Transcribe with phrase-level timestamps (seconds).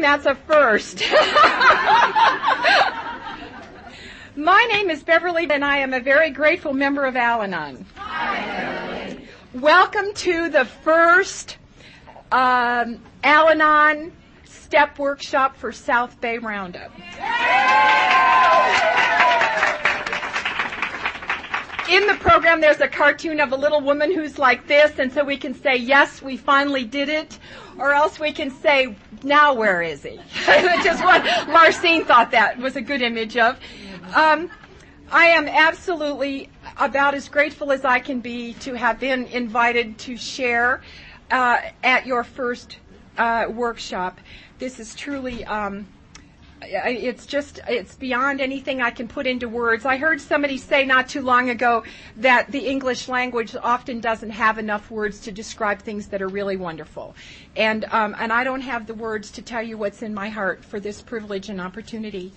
[0.00, 1.02] that's a first.
[4.34, 7.84] My name is Beverly, and I am a very grateful member of Al Anon.
[9.54, 11.58] Welcome to the first
[12.30, 14.12] um, Al Anon
[14.44, 16.92] Step Workshop for South Bay Roundup.
[21.92, 25.22] In the program, there's a cartoon of a little woman who's like this, and so
[25.22, 27.38] we can say, yes, we finally did it,
[27.78, 30.16] or else we can say, now where is he?
[30.16, 33.60] Which is what Marcine thought that was a good image of.
[34.14, 34.50] Um,
[35.10, 40.16] I am absolutely about as grateful as I can be to have been invited to
[40.16, 40.80] share
[41.30, 42.78] uh, at your first
[43.18, 44.18] uh, workshop.
[44.58, 45.44] This is truly.
[45.44, 45.86] Um,
[46.66, 49.84] it's just it's beyond anything I can put into words.
[49.84, 51.84] I heard somebody say not too long ago
[52.16, 56.56] that the English language often doesn't have enough words to describe things that are really
[56.56, 57.14] wonderful,
[57.56, 60.64] and um, and I don't have the words to tell you what's in my heart
[60.64, 62.32] for this privilege and opportunity.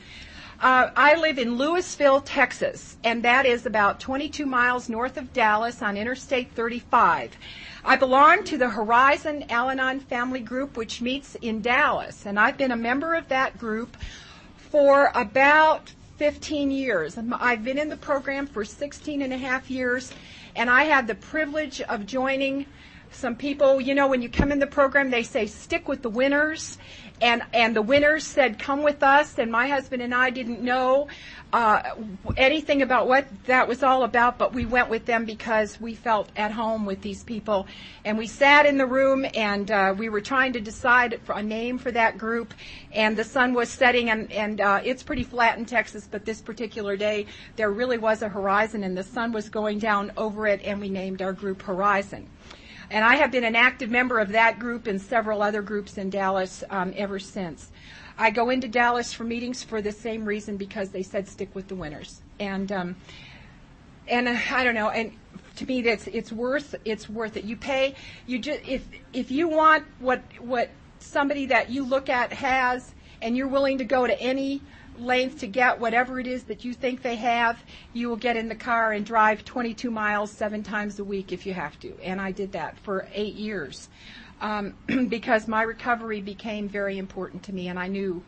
[0.61, 5.81] Uh, I live in Lewisville, Texas, and that is about 22 miles north of Dallas
[5.81, 7.35] on Interstate 35.
[7.83, 12.57] I belong to the Horizon Al Anon Family Group, which meets in Dallas, and I've
[12.57, 13.97] been a member of that group
[14.55, 17.17] for about 15 years.
[17.33, 20.13] I've been in the program for 16 and a half years,
[20.55, 22.65] and I had the privilege of joining
[23.11, 23.81] some people.
[23.81, 26.77] You know, when you come in the program, they say stick with the winners,
[27.21, 29.37] and and the winners said come with us.
[29.37, 31.07] And my husband and I didn't know
[31.53, 31.95] uh,
[32.35, 36.29] anything about what that was all about but we went with them because we felt
[36.35, 37.67] at home with these people.
[38.03, 41.77] And we sat in the room and uh, we were trying to decide a name
[41.77, 42.53] for that group.
[42.91, 46.41] And the sun was setting and and uh, it's pretty flat in Texas but this
[46.41, 50.61] particular day there really was a horizon and the sun was going down over it
[50.63, 52.27] and we named our group Horizon
[52.95, 56.09] and I have been an active member of that group and several other groups in
[56.09, 57.69] Dallas um, ever since.
[58.17, 61.67] I go into Dallas for meetings for the same reason because they said stick with
[61.67, 62.21] the winners.
[62.39, 62.95] And um,
[64.07, 64.91] and uh, I don't know.
[64.91, 65.11] And
[65.57, 67.43] to me, that's it's worth it's worth it.
[67.43, 67.95] You pay.
[68.27, 70.69] You just if if you want what what
[70.99, 74.61] somebody that you look at has, and you're willing to go to any
[74.99, 77.63] length to get whatever it is that you think they have,
[77.93, 81.45] you will get in the car and drive 22 miles seven times a week if
[81.45, 81.93] you have to.
[82.03, 83.89] And I did that for eight years
[84.41, 84.73] um,
[85.09, 88.23] because my recovery became very important to me, and I knew.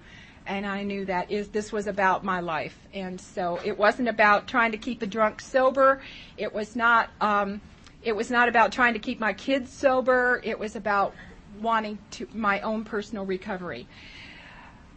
[0.46, 4.48] And I knew that is this was about my life, and so it wasn't about
[4.48, 6.02] trying to keep a drunk sober.
[6.38, 7.10] It was not.
[7.20, 7.60] Um,
[8.02, 10.40] it was not about trying to keep my kids sober.
[10.46, 11.14] It was about
[11.60, 13.88] wanting to my own personal recovery.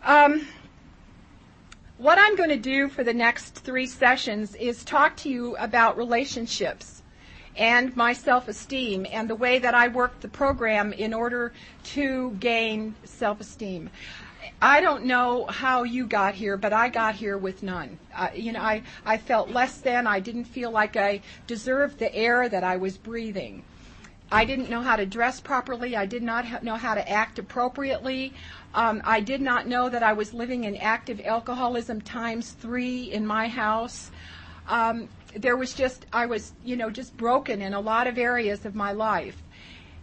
[0.04, 0.46] Um,
[2.00, 5.98] what I'm going to do for the next three sessions is talk to you about
[5.98, 7.02] relationships
[7.56, 11.52] and my self-esteem and the way that I work the program in order
[11.92, 13.90] to gain self-esteem.
[14.62, 17.98] I don't know how you got here, but I got here with none.
[18.16, 20.06] Uh, you know, I, I felt less than.
[20.06, 23.62] I didn't feel like I deserved the air that I was breathing.
[24.32, 25.96] I didn't know how to dress properly.
[25.96, 28.32] I did not know how to act appropriately.
[28.74, 33.26] Um, I did not know that I was living in active alcoholism times three in
[33.26, 34.10] my house.
[34.68, 38.64] Um, there was just, I was, you know, just broken in a lot of areas
[38.64, 39.42] of my life.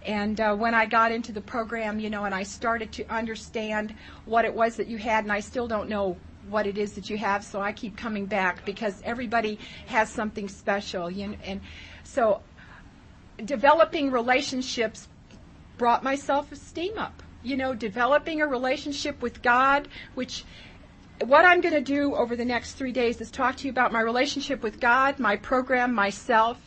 [0.06, 3.96] And uh, when I got into the program, you know, and I started to understand
[4.26, 6.18] what it was that you had, and I still don't know
[6.50, 10.48] what it is that you have, so I keep coming back because everybody has something
[10.48, 11.12] special.
[11.12, 11.60] You know, and
[12.04, 12.42] so
[13.46, 15.08] developing relationships
[15.78, 17.24] brought my self-esteem up.
[17.44, 20.44] You know, developing a relationship with God, which
[21.24, 23.92] what I'm going to do over the next three days is talk to you about
[23.92, 26.60] my relationship with God, my program, myself,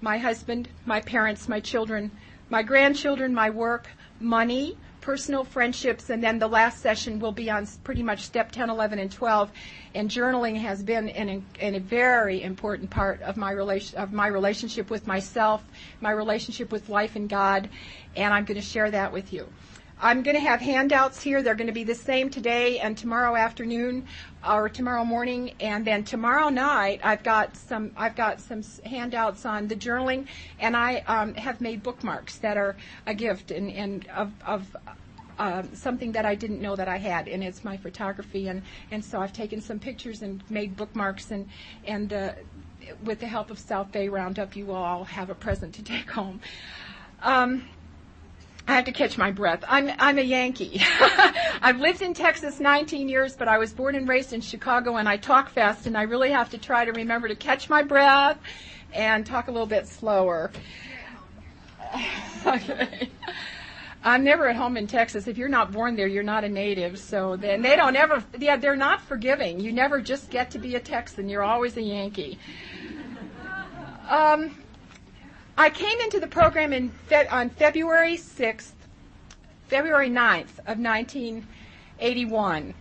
[0.00, 2.10] my husband, my parents, my children,
[2.48, 3.88] my grandchildren, my work,
[4.20, 8.70] money, personal friendships, and then the last session will be on pretty much step 10,
[8.70, 9.50] 11, and 12.
[9.94, 14.28] And journaling has been an, an, a very important part of my relation of my
[14.28, 15.62] relationship with myself,
[16.00, 17.68] my relationship with life and God,
[18.16, 19.46] and I'm going to share that with you.
[20.04, 21.44] I'm going to have handouts here.
[21.44, 24.08] They're going to be the same today and tomorrow afternoon
[24.46, 29.68] or tomorrow morning, and then tomorrow night I've got some I've got some handouts on
[29.68, 30.26] the journaling,
[30.58, 32.76] and I um, have made bookmarks that are
[33.06, 34.76] a gift and, and of, of
[35.38, 39.04] uh, something that I didn't know that I had, and it's my photography, and, and
[39.04, 41.48] so I've taken some pictures and made bookmarks, and
[41.84, 42.32] and uh,
[43.04, 46.10] with the help of South Bay Roundup, you will all have a present to take
[46.10, 46.40] home.
[47.22, 47.68] Um,
[48.72, 49.62] I have to catch my breath.
[49.68, 50.80] I'm I'm a Yankee.
[51.62, 55.06] I've lived in Texas 19 years, but I was born and raised in Chicago, and
[55.06, 58.38] I talk fast, and I really have to try to remember to catch my breath
[58.94, 60.50] and talk a little bit slower.
[62.46, 63.10] okay.
[64.04, 65.28] I'm never at home in Texas.
[65.28, 66.98] If you're not born there, you're not a native.
[66.98, 69.60] So then they don't ever, yeah, they're not forgiving.
[69.60, 71.28] You never just get to be a Texan.
[71.28, 72.38] You're always a Yankee.
[74.08, 74.61] Um,
[75.56, 78.72] I came into the program in Fe- on February 6th,
[79.68, 82.74] February 9th of 1981.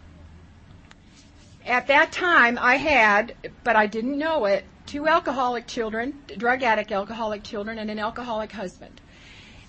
[1.66, 6.92] At that time, I had, but I didn't know it, two alcoholic children, drug addict
[6.92, 9.00] alcoholic children, and an alcoholic husband.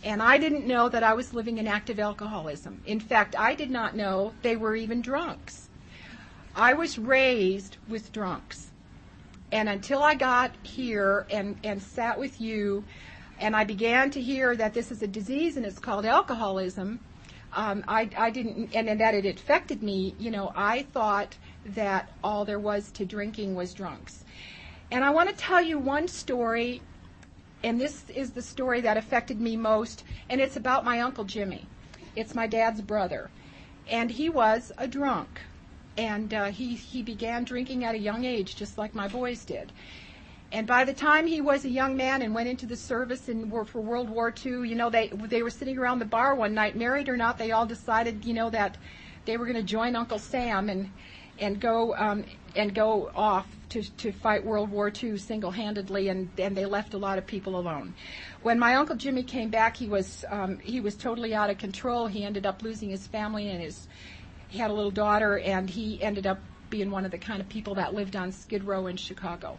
[0.05, 2.83] And I didn't know that I was living in active alcoholism.
[2.87, 5.69] In fact, I did not know they were even drunks.
[6.57, 8.72] I was raised with drunks.
[9.53, 12.85] And until I got here and, and sat with you,
[13.39, 16.99] and I began to hear that this is a disease and it's called alcoholism,
[17.55, 22.11] um, I, I didn't, and, and that it affected me, you know, I thought that
[22.25, 24.25] all there was to drinking was drunks.
[24.91, 26.81] And I want to tell you one story
[27.63, 31.67] and this is the story that affected me most, and it's about my Uncle Jimmy.
[32.17, 33.31] It's my dad's brother.
[33.89, 35.41] And he was a drunk.
[35.97, 39.73] And uh, he, he began drinking at a young age, just like my boys did.
[40.53, 43.51] And by the time he was a young man and went into the service in,
[43.65, 46.77] for World War II, you know, they, they were sitting around the bar one night,
[46.77, 48.77] married or not, they all decided, you know, that
[49.25, 50.91] they were going to join Uncle Sam and,
[51.39, 52.25] and go um,
[52.55, 56.99] and go off to, to fight World War II single-handedly, and, and they left a
[56.99, 57.95] lot of people alone.
[58.43, 62.07] When my uncle Jimmy came back, he was um, he was totally out of control.
[62.07, 63.89] He ended up losing his family and his
[64.53, 66.39] he had a little daughter, and he ended up
[66.69, 69.57] being one of the kind of people that lived on Skid Row in Chicago.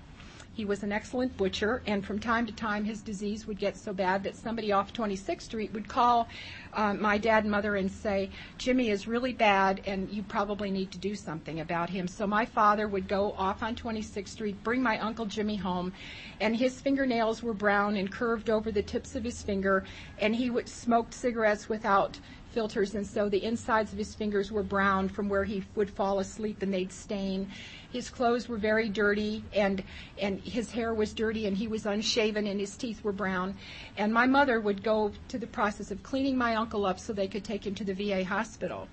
[0.53, 3.91] He was an excellent butcher, and from time to time his disease would get so
[3.91, 6.27] bad that somebody off 26th Street would call
[6.75, 10.91] uh, my dad and mother and say, Jimmy is really bad and you probably need
[10.91, 12.07] to do something about him.
[12.07, 15.93] So my father would go off on 26th Street, bring my Uncle Jimmy home,
[16.39, 19.83] and his fingernails were brown and curved over the tips of his finger,
[20.19, 22.19] and he would smoke cigarettes without
[22.53, 26.19] filters, and so the insides of his fingers were brown from where he would fall
[26.19, 27.49] asleep and they'd stain.
[27.91, 29.83] His clothes were very dirty, and
[30.19, 33.55] and his hair was dirty, and he was unshaven, and his teeth were brown.
[33.97, 37.27] And my mother would go to the process of cleaning my uncle up so they
[37.27, 38.87] could take him to the VA hospital.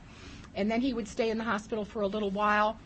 [0.56, 2.76] And then he would stay in the hospital for a little while.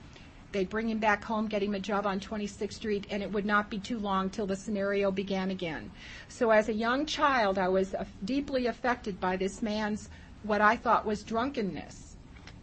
[0.53, 3.47] They'd bring him back home, get him a job on 26th Street, and it would
[3.47, 5.91] not be too long till the scenario began again.
[6.29, 7.95] So as a young child, I was
[8.27, 10.11] deeply affected by this man's
[10.43, 12.17] what I thought was drunkenness.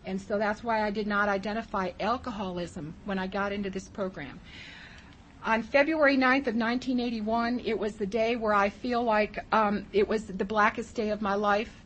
[0.05, 4.39] And so that's why I did not identify alcoholism when I got into this program.
[5.43, 10.07] On February 9th of 1981, it was the day where I feel like um, it
[10.07, 11.80] was the blackest day of my life.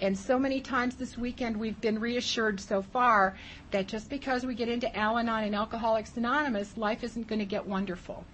[0.00, 3.36] And so many times this weekend we've been reassured so far
[3.70, 7.44] that just because we get into Al Anon and Alcoholics Anonymous, life isn't going to
[7.44, 8.24] get wonderful.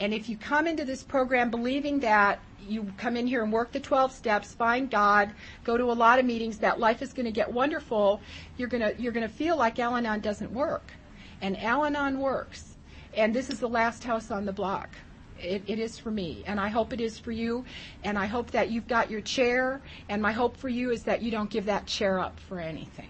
[0.00, 3.70] And if you come into this program believing that you come in here and work
[3.70, 5.30] the 12 steps, find God,
[5.62, 8.20] go to a lot of meetings, that life is going to get wonderful,
[8.56, 10.92] you're going to, you're going to feel like Al Anon doesn't work.
[11.40, 12.74] And Al Anon works.
[13.14, 14.90] And this is the last house on the block.
[15.42, 17.64] It, it is for me, and I hope it is for you.
[18.04, 19.80] And I hope that you've got your chair.
[20.08, 23.08] And my hope for you is that you don't give that chair up for anything.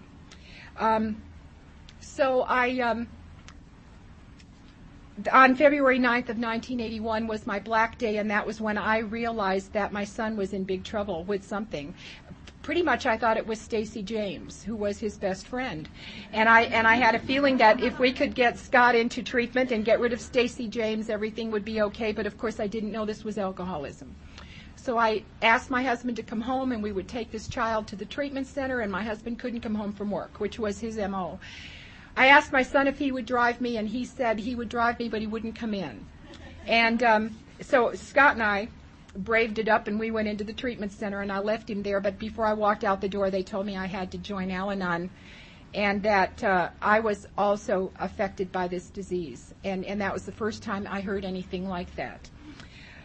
[0.79, 1.23] Um,
[2.01, 3.09] so I, um,
[5.33, 9.73] on February 9th of 1981 was my black day, and that was when I realized
[9.75, 11.95] that my son was in big trouble with something.
[12.63, 15.89] Pretty much, I thought it was Stacy James, who was his best friend,
[16.33, 19.73] and I and I had a feeling that if we could get Scott into treatment
[19.73, 22.13] and get rid of Stacy James, everything would be okay.
[22.13, 24.15] But of course, I didn't know this was alcoholism.
[24.77, 27.97] So I asked my husband to come home, and we would take this child to
[27.97, 28.81] the treatment center.
[28.81, 31.41] And my husband couldn't come home from work, which was his mo.
[32.17, 35.01] I asked my son if he would drive me, and he said he would drive
[35.01, 36.07] me, but he wouldn't come in.
[36.69, 38.69] And um, so Scott and I
[39.17, 42.01] braved it up, and we went into the treatment center, and I left him there.
[42.01, 45.11] But before I walked out the door, they told me I had to join Al-Anon,
[45.75, 49.55] and that uh, I was also affected by this disease.
[49.65, 52.29] And, and that was the first time I heard anything like that.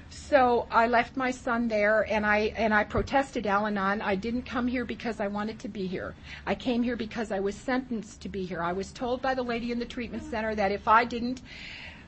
[0.09, 4.01] So I left my son there and I and I protested Al-Anon.
[4.01, 6.15] I didn't come here because I wanted to be here.
[6.45, 8.61] I came here because I was sentenced to be here.
[8.61, 11.41] I was told by the lady in the treatment center that if I didn't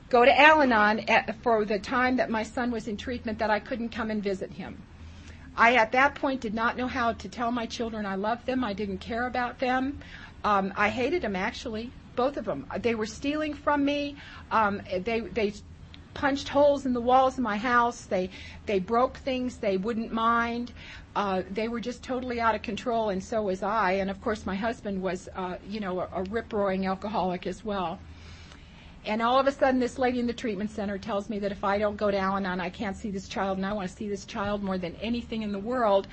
[0.10, 1.06] go to Al-Anon
[1.44, 4.52] for the time that my son was in treatment that I couldn't come and visit
[4.52, 4.82] him.
[5.56, 8.64] I at that point did not know how to tell my children I loved them.
[8.64, 10.00] I didn't care about them.
[10.44, 12.66] Um, I hated them actually, both of them.
[12.80, 14.16] They were stealing from me.
[14.52, 15.54] Um, they they
[16.14, 18.06] punched holes in the walls of my house.
[18.06, 18.30] They
[18.66, 20.72] they broke things they wouldn't mind.
[21.16, 23.94] Uh, they were just totally out of control, and so was I.
[23.94, 27.66] And of course, my husband was, uh, you know, a, a rip roaring alcoholic as
[27.66, 28.00] well.
[29.06, 31.64] And all of a sudden, this lady in the treatment center tells me that if
[31.64, 33.96] I don't go to Al Anon, I can't see this child, and I want to
[33.96, 36.08] see this child more than anything in the world.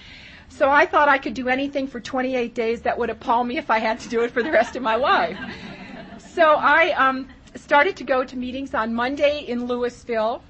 [0.49, 3.71] So I thought I could do anything for 28 days that would appall me if
[3.71, 5.37] I had to do it for the rest of my life.
[6.19, 10.43] So I um, started to go to meetings on Monday in Lewisville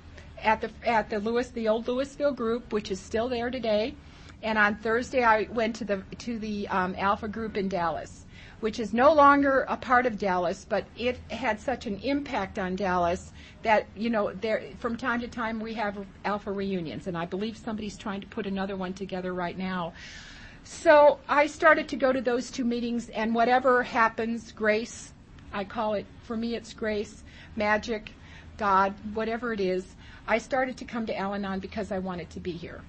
[0.43, 3.95] at the at the Louis the old Lewisville group, which is still there today.
[4.43, 8.26] And on Thursday, I went to the to the um, Alpha group in Dallas
[8.61, 12.77] which is no longer a part of Dallas, but it had such an impact on
[12.77, 13.33] Dallas
[13.63, 17.57] that you know there from time to time we have alpha reunions, and I believe
[17.57, 19.93] somebody's trying to put another one together right now.
[20.65, 25.13] So I started to go to those two meetings, and whatever happens, grace,
[25.53, 27.23] I call it for me, it's grace,
[27.55, 28.13] magic,
[28.57, 29.95] God, whatever it is.
[30.27, 32.81] I started to come to Al Anon because I wanted to be here.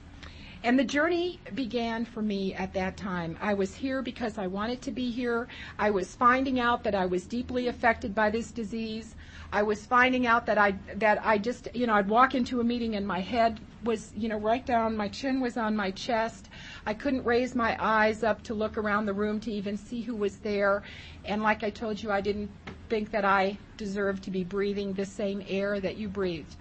[0.64, 3.38] And the journey began for me at that time.
[3.42, 5.48] I was here because I wanted to be here.
[5.78, 9.16] I was finding out that I was deeply affected by this disease.
[9.52, 12.64] I was finding out that I that I just you know I'd walk into a
[12.64, 16.50] meeting and my head was you know right down my chin was on my chest.
[16.86, 20.16] I couldn't raise my eyes up to look around the room to even see who
[20.16, 20.84] was there.
[21.24, 22.50] And like I told you, I didn't
[22.90, 26.56] think that I deserved to be breathing the same air that you breathed.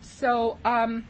[0.00, 1.04] So um,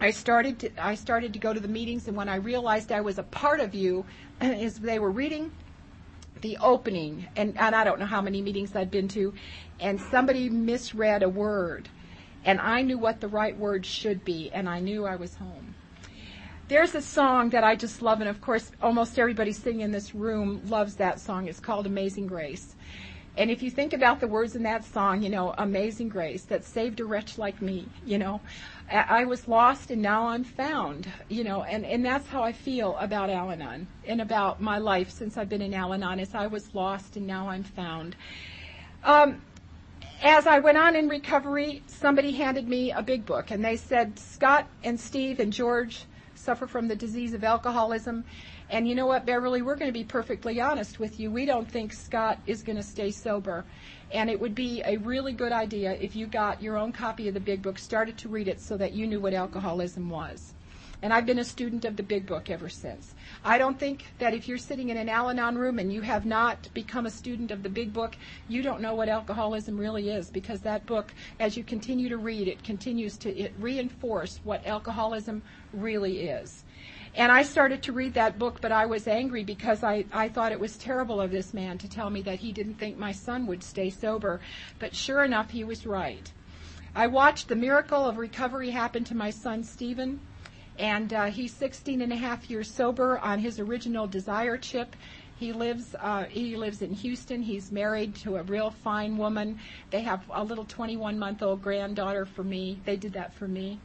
[0.00, 3.00] I started to, I started to go to the meetings, and when I realized I
[3.00, 4.04] was a part of you,
[4.40, 5.50] is they were reading
[6.42, 9.32] the opening, and, and I don't know how many meetings I'd been to,
[9.80, 11.88] and somebody misread a word,
[12.44, 15.74] and I knew what the right word should be, and I knew I was home.
[16.68, 20.14] There's a song that I just love, and of course, almost everybody sitting in this
[20.14, 21.46] room loves that song.
[21.46, 22.74] It's called Amazing Grace.
[23.36, 26.64] And if you think about the words in that song, you know, Amazing Grace, that
[26.64, 28.40] saved a wretch like me, you know,
[28.88, 32.96] I was lost and now I'm found, you know, and, and that's how I feel
[32.98, 36.46] about Al Anon and about my life since I've been in Al Anon is I
[36.46, 38.14] was lost and now I'm found.
[39.02, 39.42] Um,
[40.22, 44.18] as I went on in recovery, somebody handed me a big book and they said,
[44.20, 46.04] Scott and Steve and George
[46.36, 48.24] suffer from the disease of alcoholism.
[48.70, 51.30] And you know what, Beverly, we're going to be perfectly honest with you.
[51.30, 53.64] We don't think Scott is going to stay sober.
[54.12, 57.34] And it would be a really good idea if you got your own copy of
[57.34, 60.54] the Big Book, started to read it so that you knew what alcoholism was.
[61.02, 63.14] And I've been a student of the Big Book ever since.
[63.44, 66.24] I don't think that if you're sitting in an Al Anon room and you have
[66.24, 68.16] not become a student of the Big Book,
[68.48, 72.48] you don't know what alcoholism really is because that book, as you continue to read,
[72.48, 76.64] it continues to it reinforce what alcoholism really is.
[77.16, 80.52] And I started to read that book, but I was angry because I, I thought
[80.52, 83.46] it was terrible of this man to tell me that he didn't think my son
[83.46, 84.38] would stay sober.
[84.78, 86.30] But sure enough, he was right.
[86.94, 90.20] I watched the miracle of recovery happen to my son, Stephen.
[90.78, 94.94] And uh, he's 16 and a half years sober on his original desire chip.
[95.38, 97.42] He lives uh, he lives in Houston.
[97.42, 99.58] He's married to a real fine woman.
[99.90, 102.80] They have a little 21 month old granddaughter for me.
[102.86, 103.78] They did that for me.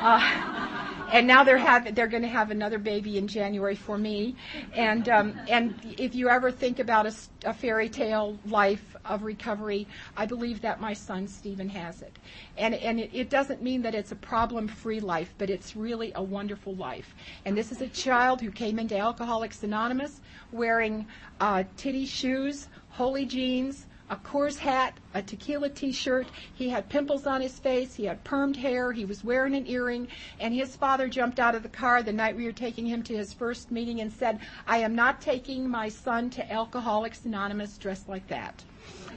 [0.00, 4.34] Uh, and now they're have they're going to have another baby in January for me.
[4.74, 7.14] And um, and if you ever think about a,
[7.44, 9.86] a fairy tale life of recovery,
[10.16, 12.18] I believe that my son Stephen has it.
[12.56, 16.12] And and it, it doesn't mean that it's a problem free life, but it's really
[16.14, 17.14] a wonderful life.
[17.44, 20.20] And this is a child who came into Alcoholics Anonymous
[20.52, 21.06] wearing
[21.40, 26.26] uh, titty shoes, holy jeans, a Coors hat, a tequila t-shirt.
[26.54, 27.94] He had pimples on his face.
[27.94, 28.92] He had permed hair.
[28.92, 30.08] He was wearing an earring.
[30.40, 33.16] And his father jumped out of the car the night we were taking him to
[33.16, 38.08] his first meeting and said, I am not taking my son to Alcoholics Anonymous dressed
[38.08, 38.64] like that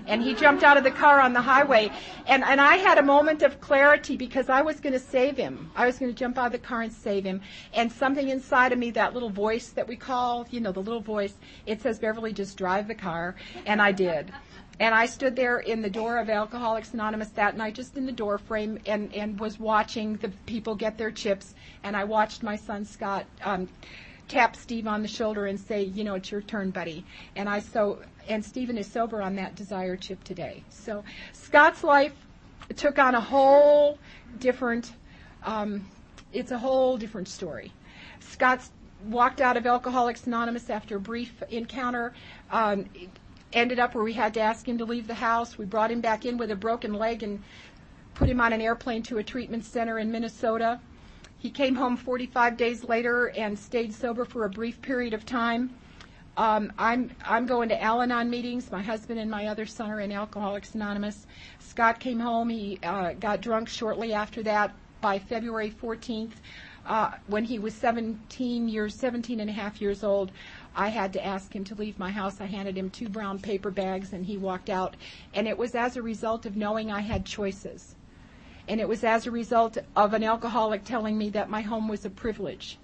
[0.08, 1.92] and he jumped out of the car on the highway.
[2.28, 5.72] And, and I had a moment of clarity because I was going to save him.
[5.76, 7.42] I was going to jump out of the car and save him.
[7.74, 11.02] And something inside of me, that little voice that we call, you know, the little
[11.02, 11.34] voice,
[11.66, 13.36] it says, Beverly, just drive the car.
[13.66, 14.32] And I did.
[14.80, 18.12] And I stood there in the door of Alcoholics Anonymous that night, just in the
[18.12, 21.54] door frame, and, and was watching the people get their chips.
[21.84, 23.70] And I watched my son Scott um,
[24.32, 27.04] tap Steve on the shoulder and say, you know, it's your turn, buddy.
[27.36, 30.64] And I so and Stephen is sober on that desire chip today.
[30.70, 32.14] So Scott's life
[32.78, 34.00] took on a whole
[34.40, 34.94] different.
[35.44, 35.86] Um,
[36.32, 37.74] it's a whole different story.
[38.22, 38.72] Scott's
[39.10, 42.14] walked out of Alcoholics Anonymous after a brief encounter.
[42.52, 42.86] Um,
[43.52, 45.58] ended up where we had to ask him to leave the house.
[45.58, 47.44] We brought him back in with a broken leg and
[48.14, 50.80] put him on an airplane to a treatment center in Minnesota.
[51.42, 55.72] He came home 45 days later and stayed sober for a brief period of time.
[56.38, 58.72] Um, I'm I'm going to Al-Anon meetings.
[58.72, 61.26] My husband and my other son are in Alcoholics Anonymous.
[61.58, 62.50] Scott came home.
[62.50, 64.76] He uh, got drunk shortly after that.
[65.02, 66.34] By February 14th,
[66.86, 70.32] uh, when he was 17 years, 17 and a half years old,
[70.76, 72.40] I had to ask him to leave my house.
[72.40, 74.96] I handed him two brown paper bags and he walked out.
[75.34, 77.96] And it was as a result of knowing I had choices.
[78.72, 82.06] And it was as a result of an alcoholic telling me that my home was
[82.06, 82.78] a privilege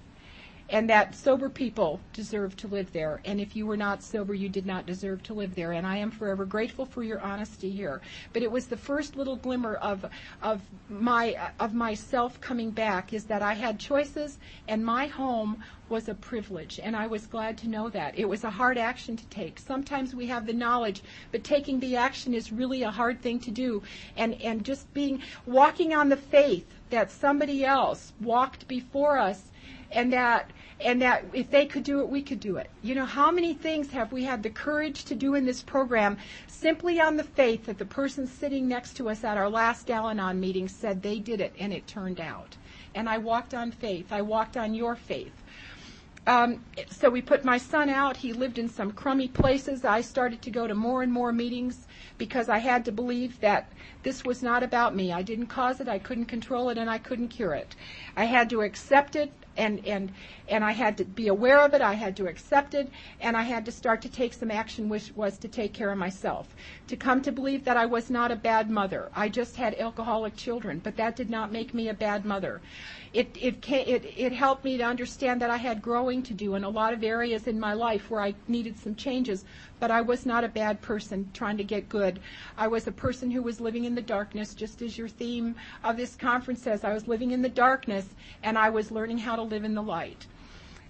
[0.69, 3.21] and that sober people deserve to live there.
[3.23, 5.71] And if you were not sober, you did not deserve to live there.
[5.71, 8.01] And I am forever grateful for your honesty here.
[8.33, 10.05] But it was the first little glimmer of
[10.41, 16.09] of my of myself coming back is that I had choices, and my home was
[16.09, 18.19] a privilege, and I was glad to know that.
[18.19, 19.57] It was a hard action to take.
[19.59, 23.51] Sometimes we have the knowledge, but taking the action is really a hard thing to
[23.51, 23.83] do.
[24.17, 29.43] And and just being walking on the faith that somebody else walked before us
[29.91, 32.69] and that and that if they could do it, we could do it.
[32.83, 36.17] You know, how many things have we had the courage to do in this program
[36.45, 40.07] simply on the faith that the person sitting next to us at our last Al
[40.07, 42.57] Anon meeting said they did it and it turned out.
[42.93, 44.11] And I walked on faith.
[44.11, 45.33] I walked on your faith.
[46.27, 48.17] Um, so we put my son out.
[48.17, 49.85] He lived in some crummy places.
[49.85, 53.71] I started to go to more and more meetings because I had to believe that
[54.03, 55.13] this was not about me.
[55.13, 57.75] I didn't cause it, I couldn't control it, and I couldn't cure it.
[58.17, 60.11] I had to accept it and and
[60.47, 61.81] and I had to be aware of it.
[61.81, 65.11] I had to accept it, and I had to start to take some action, which
[65.15, 66.55] was to take care of myself.
[66.87, 69.09] To come to believe that I was not a bad mother.
[69.15, 72.61] I just had alcoholic children, but that did not make me a bad mother.
[73.13, 76.63] It it it it helped me to understand that I had growing to do in
[76.63, 79.43] a lot of areas in my life where I needed some changes.
[79.79, 82.19] But I was not a bad person trying to get good.
[82.57, 85.97] I was a person who was living in the darkness, just as your theme of
[85.97, 86.83] this conference says.
[86.83, 88.07] I was living in the darkness,
[88.41, 90.25] and I was learning how to live in the light.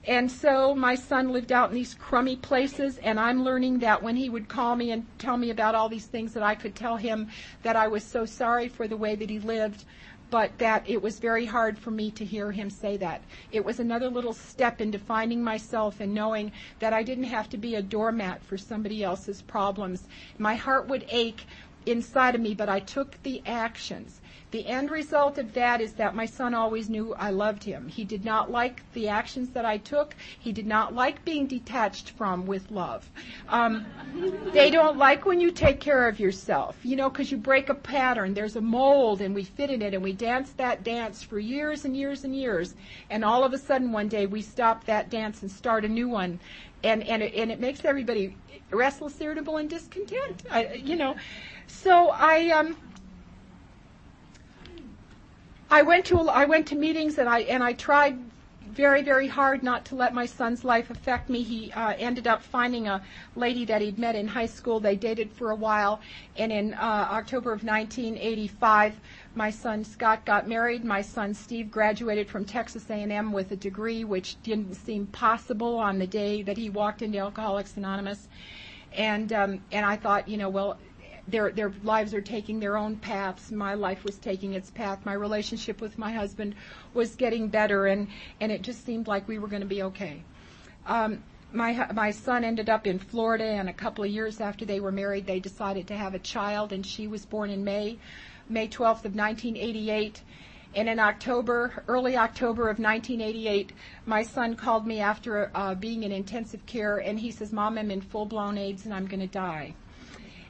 [0.08, 4.16] And so my son lived out in these crummy places, and I'm learning that when
[4.16, 6.96] he would call me and tell me about all these things, that I could tell
[6.96, 7.28] him
[7.64, 9.84] that I was so sorry for the way that he lived,
[10.30, 13.22] but that it was very hard for me to hear him say that.
[13.52, 17.58] It was another little step into finding myself and knowing that I didn't have to
[17.58, 20.04] be a doormat for somebody else's problems.
[20.38, 21.46] My heart would ache
[21.86, 24.20] inside of me, but I took the actions.
[24.58, 27.90] The end result of that is that my son always knew I loved him.
[27.90, 30.16] He did not like the actions that I took.
[30.40, 33.08] He did not like being detached from with love.
[33.50, 33.86] Um,
[34.54, 37.76] they don't like when you take care of yourself, you know, because you break a
[37.76, 38.34] pattern.
[38.34, 41.86] There's a mold and we fit in it and we dance that dance for years
[41.86, 42.74] and years and years.
[43.12, 46.10] And all of a sudden one day we stop that dance and start a new
[46.10, 46.40] one.
[46.84, 48.36] And, and, it, and it makes everybody
[48.72, 51.16] restless, irritable, and discontent, I, you know.
[51.68, 52.78] So I, um,
[55.70, 58.18] I went to I went to meetings and I and I tried
[58.68, 61.44] very very hard not to let my son's life affect me.
[61.44, 63.02] He uh, ended up finding a
[63.36, 64.80] lady that he'd met in high school.
[64.80, 66.00] They dated for a while,
[66.38, 69.00] and in uh, October of 1985,
[69.36, 70.86] my son Scott got married.
[70.86, 76.00] My son Steve graduated from Texas A&M with a degree, which didn't seem possible on
[76.00, 78.28] the day that he walked into Alcoholics Anonymous.
[78.94, 80.78] And um, and I thought, you know, well,
[81.28, 83.52] their their lives are taking their own paths.
[83.52, 85.06] My life was taking its path.
[85.06, 86.56] My relationship with my husband
[86.94, 88.08] was getting better, and
[88.40, 90.24] and it just seemed like we were going to be okay.
[90.86, 94.80] Um, my my son ended up in Florida, and a couple of years after they
[94.80, 98.00] were married, they decided to have a child, and she was born in May,
[98.50, 100.22] May 12th of 1988.
[100.76, 103.72] And in October, early October of 1988,
[104.06, 107.90] my son called me after uh, being in intensive care, and he says, "Mom, I'm
[107.92, 109.74] in full-blown AIDS, and I'm going to die."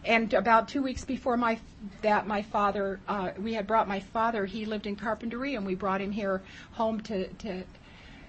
[0.07, 1.59] And about two weeks before my
[2.01, 5.75] that my father uh, we had brought my father he lived in Carpinteria and we
[5.75, 6.41] brought him here
[6.71, 7.63] home to to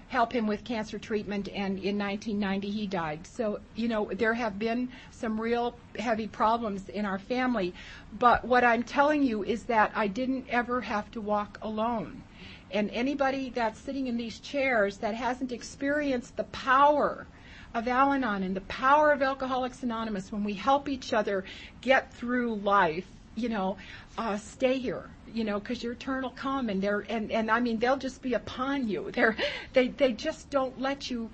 [0.09, 3.25] help him with cancer treatment and in 1990 he died.
[3.25, 7.73] So you know there have been some real heavy problems in our family.
[8.17, 12.23] But what I'm telling you is that I didn't ever have to walk alone.
[12.71, 17.25] And anybody that's sitting in these chairs that hasn't experienced the power
[17.73, 21.45] of Al Anon and the power of Alcoholics Anonymous when we help each other
[21.81, 23.05] get through life,
[23.35, 23.77] you know,
[24.17, 27.59] uh, stay here, you know, because your turn will come and they're, and, and I
[27.59, 29.11] mean, they'll just be upon you.
[29.13, 29.35] They're,
[29.73, 31.29] they, they just don't let you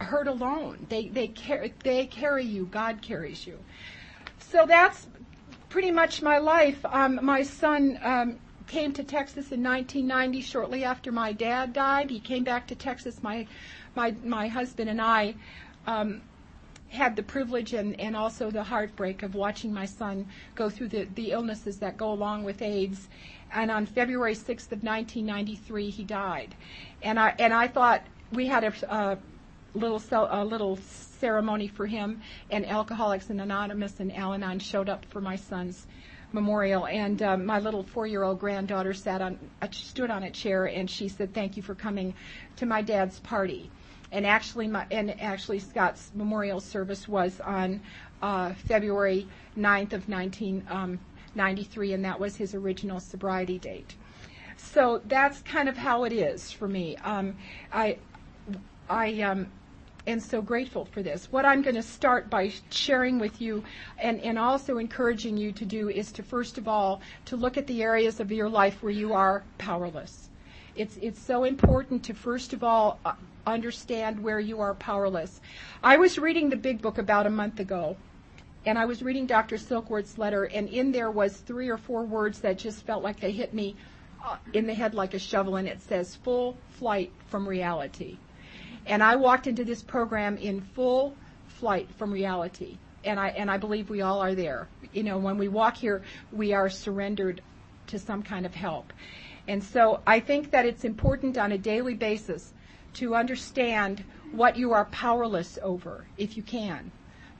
[0.00, 0.86] hurt alone.
[0.88, 2.66] They, they, car- they carry you.
[2.66, 3.58] God carries you.
[4.38, 5.06] So that's
[5.68, 6.84] pretty much my life.
[6.84, 8.38] Um, my son, um,
[8.70, 12.08] came to Texas in 1990 shortly after my dad died.
[12.08, 13.20] He came back to Texas.
[13.20, 13.46] My
[13.94, 15.34] my my husband and I
[15.86, 16.22] um,
[16.90, 21.06] had the privilege and, and also the heartbreak of watching my son go through the,
[21.14, 23.08] the illnesses that go along with AIDS.
[23.52, 26.54] And on February 6th of 1993, he died.
[27.02, 29.18] And I and I thought we had a, a
[29.74, 35.36] little a little ceremony for him, and Alcoholics Anonymous and Al-Anon showed up for my
[35.36, 35.86] son's
[36.32, 36.86] memorial.
[36.86, 41.08] And um, my little four-year-old granddaughter sat on, uh, stood on a chair, and she
[41.08, 42.14] said, "Thank you for coming
[42.56, 43.70] to my dad's party."
[44.12, 47.80] And actually, my, and actually Scott's memorial service was on
[48.22, 53.94] uh, February 9th of 1993, um, and that was his original sobriety date.
[54.56, 56.96] So that's kind of how it is for me.
[56.98, 57.36] Um,
[57.72, 57.98] I,
[58.88, 59.46] I um,
[60.06, 61.28] am so grateful for this.
[61.30, 63.64] What I'm going to start by sharing with you
[63.98, 67.66] and, and also encouraging you to do is to first of all to look at
[67.66, 70.28] the areas of your life where you are powerless.
[70.76, 73.14] It's, it's so important to first of all uh,
[73.46, 75.40] understand where you are powerless.
[75.82, 77.96] I was reading the big book about a month ago,
[78.66, 79.56] and I was reading Dr.
[79.56, 83.32] Silkworth's letter, and in there was three or four words that just felt like they
[83.32, 83.76] hit me
[84.24, 88.18] uh, in the head like a shovel, and it says full flight from reality.
[88.86, 91.14] And I walked into this program in full
[91.46, 92.78] flight from reality.
[93.04, 94.68] And I, and I believe we all are there.
[94.92, 97.40] You know, when we walk here, we are surrendered
[97.86, 98.92] to some kind of help.
[99.48, 102.52] And so I think that it's important on a daily basis
[102.94, 106.90] to understand what you are powerless over, if you can,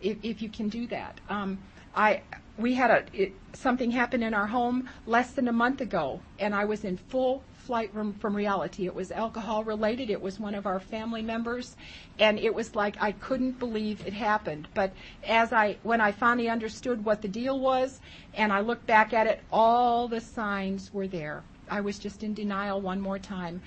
[0.01, 1.21] if, if you can do that.
[1.29, 1.59] Um,
[1.95, 2.23] I
[2.59, 6.55] we had a it, something happen in our home less than a month ago, and
[6.55, 8.87] I was in full flight from, from reality.
[8.87, 10.11] It was alcohol related.
[10.11, 11.77] It was one of our family members,
[12.19, 14.69] and it was like I couldn't believe it happened.
[14.75, 14.93] But
[15.27, 18.01] as I when I finally understood what the deal was,
[18.35, 21.43] and I looked back at it, all the signs were there.
[21.69, 23.63] I was just in denial one more time.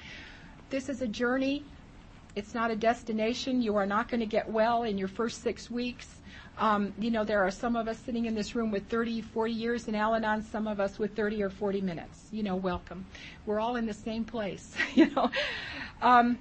[0.74, 1.64] This is a journey.
[2.36, 3.62] It's not a destination.
[3.62, 6.08] You are not going to get well in your first six weeks.
[6.58, 9.54] Um, you know, there are some of us sitting in this room with 30, 40
[9.54, 12.28] years in Al Anon, some of us with 30 or 40 minutes.
[12.32, 13.06] You know, welcome.
[13.46, 15.30] We're all in the same place, you know.
[16.02, 16.40] Um,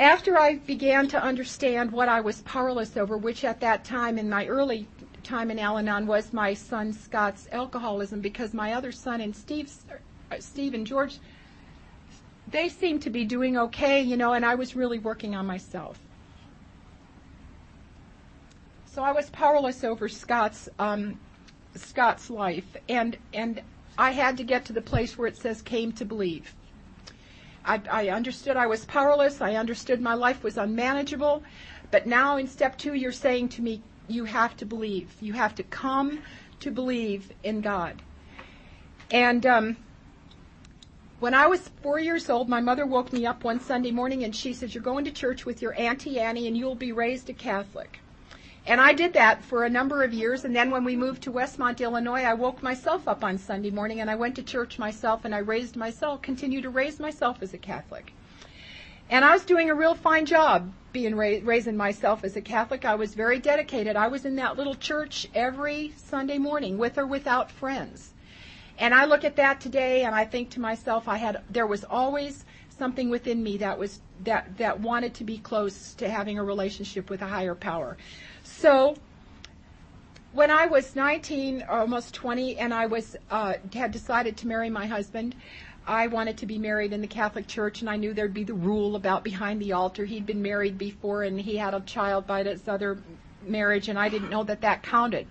[0.00, 4.28] after I began to understand what I was powerless over, which at that time in
[4.28, 4.88] my early
[5.22, 9.86] time in Al Anon was my son Scott's alcoholism, because my other son and Steve's,
[10.32, 11.20] uh, Steve and George,
[12.46, 15.98] they seemed to be doing okay, you know, and I was really working on myself.
[18.86, 21.18] So I was powerless over Scott's um,
[21.74, 23.60] Scott's life, and and
[23.98, 26.54] I had to get to the place where it says came to believe.
[27.64, 29.40] I, I understood I was powerless.
[29.40, 31.42] I understood my life was unmanageable.
[31.90, 35.14] But now in step two, you're saying to me, you have to believe.
[35.20, 36.20] You have to come
[36.60, 38.02] to believe in God.
[39.10, 39.76] And um,
[41.20, 44.34] when I was four years old, my mother woke me up one Sunday morning and
[44.34, 47.32] she said, You're going to church with your Auntie Annie and you'll be raised a
[47.32, 48.00] Catholic.
[48.66, 50.44] And I did that for a number of years.
[50.44, 54.00] And then when we moved to Westmont, Illinois, I woke myself up on Sunday morning
[54.00, 57.52] and I went to church myself and I raised myself, continued to raise myself as
[57.52, 58.12] a Catholic.
[59.10, 62.86] And I was doing a real fine job being ra- raising myself as a Catholic.
[62.86, 63.96] I was very dedicated.
[63.96, 68.13] I was in that little church every Sunday morning with or without friends.
[68.78, 71.84] And I look at that today and I think to myself, I had, there was
[71.84, 72.44] always
[72.76, 77.08] something within me that was, that, that wanted to be close to having a relationship
[77.08, 77.96] with a higher power.
[78.42, 78.96] So
[80.32, 84.86] when I was 19, almost 20, and I was uh, had decided to marry my
[84.86, 85.36] husband,
[85.86, 88.54] I wanted to be married in the Catholic Church, and I knew there'd be the
[88.54, 90.04] rule about behind the altar.
[90.04, 92.98] He'd been married before, and he had a child by his other
[93.46, 95.26] marriage, and I didn't know that that counted.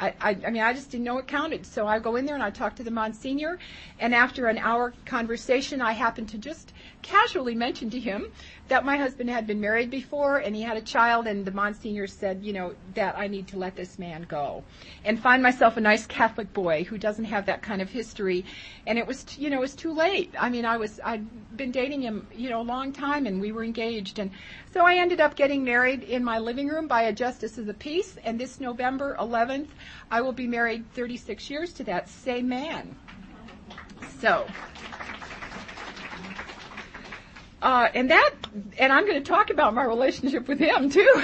[0.00, 1.66] I, I, I mean, I just didn't know it counted.
[1.66, 3.58] So I go in there and I talk to the Monsignor,
[3.98, 8.30] and after an hour conversation, I happen to just casually mentioned to him
[8.68, 12.06] that my husband had been married before and he had a child, and the Monsignor
[12.06, 14.62] said, you know, that I need to let this man go
[15.04, 18.44] and find myself a nice Catholic boy who doesn't have that kind of history.
[18.86, 20.34] And it was, you know, it was too late.
[20.38, 23.52] I mean, I was, I'd been dating him, you know, a long time and we
[23.52, 24.18] were engaged.
[24.18, 24.30] And
[24.72, 27.74] so I ended up getting married in my living room by a justice of the
[27.74, 28.18] peace.
[28.24, 29.68] And this November 11th,
[30.10, 32.96] I will be married 36 years to that same man.
[34.20, 34.46] So,
[37.62, 38.30] uh, and that,
[38.78, 41.22] and I'm going to talk about my relationship with him too.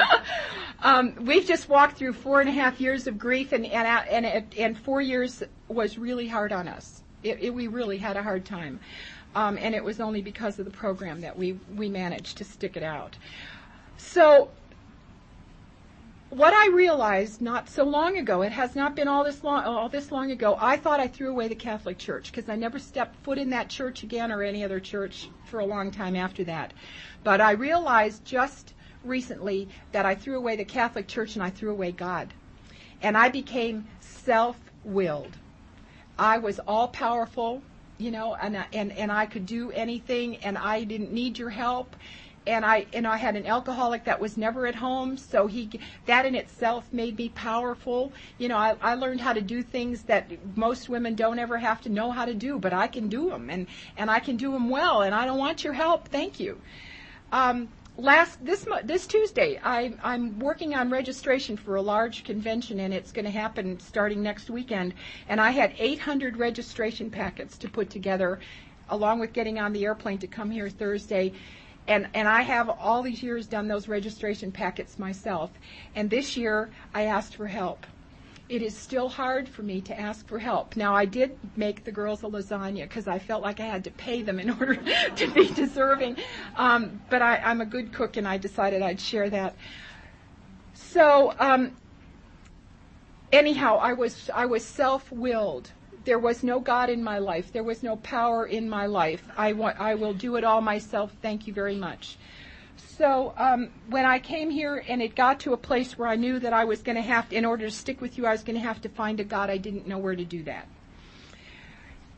[0.82, 4.54] um, we've just walked through four and a half years of grief, and and and,
[4.58, 7.02] and four years was really hard on us.
[7.22, 8.80] It, it, we really had a hard time,
[9.36, 12.76] um, and it was only because of the program that we we managed to stick
[12.76, 13.16] it out.
[13.98, 14.50] So
[16.32, 19.90] what I realized not so long ago, it has not been all this long, all
[19.90, 20.56] this long ago.
[20.58, 23.68] I thought I threw away the Catholic Church because I never stepped foot in that
[23.68, 26.72] church again or any other church for a long time after that.
[27.22, 28.72] But I realized just
[29.04, 32.32] recently that I threw away the Catholic Church and I threw away God,
[33.02, 35.36] and I became self-willed.
[36.18, 37.60] I was all powerful,
[37.98, 41.94] you know, and and and I could do anything, and I didn't need your help
[42.46, 45.70] and I and I had an alcoholic that was never at home, so he
[46.06, 48.12] that in itself made me powerful.
[48.38, 51.80] You know, I, I learned how to do things that most women don't ever have
[51.82, 54.52] to know how to do, but I can do them, and and I can do
[54.52, 56.08] them well, and I don't want your help.
[56.08, 56.60] Thank you.
[57.30, 62.92] Um, last this this Tuesday, I, I'm working on registration for a large convention, and
[62.92, 64.94] it's going to happen starting next weekend.
[65.28, 68.40] And I had 800 registration packets to put together,
[68.88, 71.32] along with getting on the airplane to come here Thursday
[71.88, 75.50] and and I have all these years done those registration packets myself.
[75.94, 77.86] And this year I asked for help.
[78.48, 80.76] It is still hard for me to ask for help.
[80.76, 83.90] Now I did make the girls a lasagna because I felt like I had to
[83.90, 84.78] pay them in order
[85.16, 86.18] to be deserving.
[86.56, 89.56] Um, but I, I'm a good cook, and I decided I'd share that.
[90.74, 91.72] So um,
[93.32, 95.70] anyhow, I was I was self-willed
[96.04, 97.52] there was no God in my life.
[97.52, 99.22] There was no power in my life.
[99.36, 101.12] I, wa- I will do it all myself.
[101.22, 102.18] Thank you very much.
[102.76, 106.38] So um, when I came here and it got to a place where I knew
[106.38, 108.42] that I was going to have to, in order to stick with you, I was
[108.42, 109.50] going to have to find a God.
[109.50, 110.68] I didn't know where to do that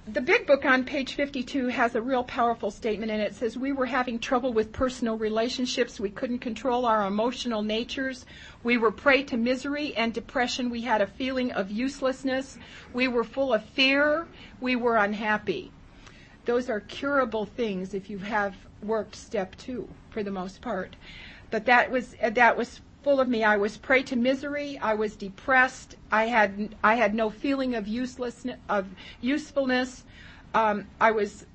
[0.07, 3.73] the big book on page 52 has a real powerful statement and it says we
[3.73, 5.99] were having trouble with personal relationships.
[5.99, 8.27] We couldn't control our emotional natures.
[8.63, 10.69] We were prey to misery and depression.
[10.69, 12.59] We had a feeling of uselessness.
[12.93, 14.27] We were full of fear.
[14.61, 15.73] We were unhappy.
[16.45, 20.97] Those are curable things if you have worked step two for the most part.
[21.51, 23.45] But that was that was full of me.
[23.45, 24.79] I was prey to misery.
[24.79, 25.97] I was depressed.
[26.11, 28.89] I had I had no feeling of uselessness of
[29.21, 30.05] usefulness.
[30.55, 31.47] Um, I was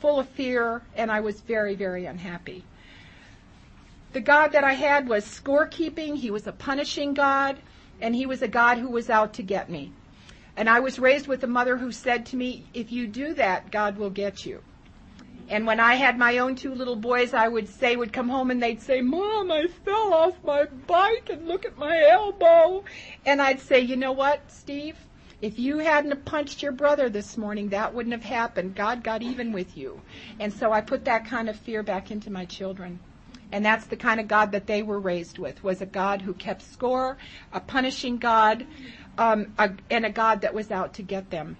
[0.00, 2.64] full of fear, and I was very very unhappy.
[4.12, 6.16] The God that I had was scorekeeping.
[6.16, 7.58] He was a punishing God,
[8.00, 9.92] and he was a God who was out to get me.
[10.56, 13.70] And I was raised with a mother who said to me, "If you do that,
[13.70, 14.62] God will get you."
[15.48, 18.50] And when I had my own two little boys, I would say, would come home
[18.50, 22.84] and they'd say, Mom, I fell off my bike and look at my elbow.
[23.24, 24.96] And I'd say, you know what, Steve?
[25.40, 28.74] If you hadn't punched your brother this morning, that wouldn't have happened.
[28.74, 30.00] God got even with you.
[30.38, 32.98] And so I put that kind of fear back into my children.
[33.50, 36.34] And that's the kind of God that they were raised with, was a God who
[36.34, 37.16] kept score,
[37.52, 38.66] a punishing God,
[39.16, 41.56] um, a, and a God that was out to get them.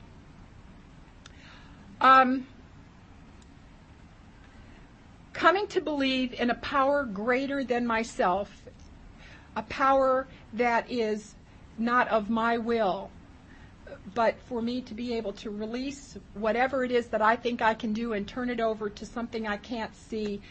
[2.01, 2.47] Um,
[5.39, 8.65] coming to believe in a power greater than myself,
[9.55, 11.37] a power that is
[11.79, 13.09] not of my will,
[14.17, 17.75] but for me to be able to release whatever it is that I think I
[17.75, 20.43] can do and turn it over to something I can't see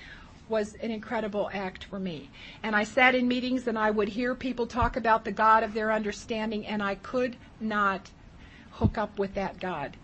[0.47, 2.30] was an incredible act for me.
[2.63, 5.73] And I sat in meetings and I would hear people talk about the God of
[5.73, 8.10] their understanding and I could not
[8.71, 9.97] hook up with that God.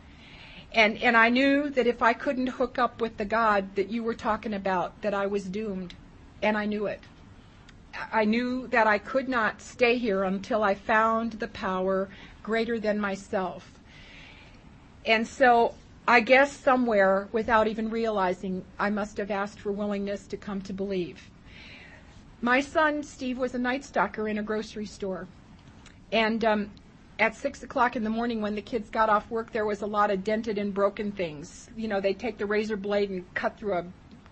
[0.74, 4.04] And, and I knew that if I couldn't hook up with the God that you
[4.04, 5.94] were talking about, that I was doomed.
[6.42, 7.00] And I knew it.
[8.12, 12.10] I knew that I could not stay here until I found the power
[12.42, 13.72] greater than myself.
[15.06, 15.76] And so
[16.08, 20.74] I guess somewhere, without even realizing, I must have asked for willingness to come to
[20.74, 21.30] believe.
[22.42, 25.28] My son, Steve, was a night stalker in a grocery store.
[26.12, 26.72] And um,
[27.19, 29.86] at six o'clock in the morning when the kids got off work, there was a
[29.86, 31.69] lot of dented and broken things.
[31.76, 33.86] You know, they take the razor blade and cut through a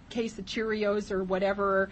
[0.09, 1.89] case of Cheerios or whatever.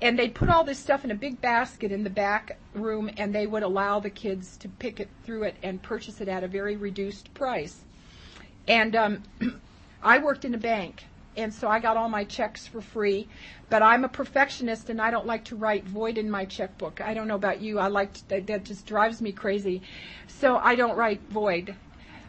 [0.00, 3.34] And they'd put all this stuff in a big basket in the back room and
[3.34, 6.48] they would allow the kids to pick it through it and purchase it at a
[6.48, 7.82] very reduced price.
[8.68, 9.22] And um,
[10.02, 11.04] I worked in a bank
[11.36, 13.28] and so I got all my checks for free.
[13.68, 17.00] But I'm a perfectionist, and I don't like to write void in my checkbook.
[17.00, 17.78] I don't know about you.
[17.78, 19.82] I like that, that just drives me crazy.
[20.26, 21.74] So I don't write void.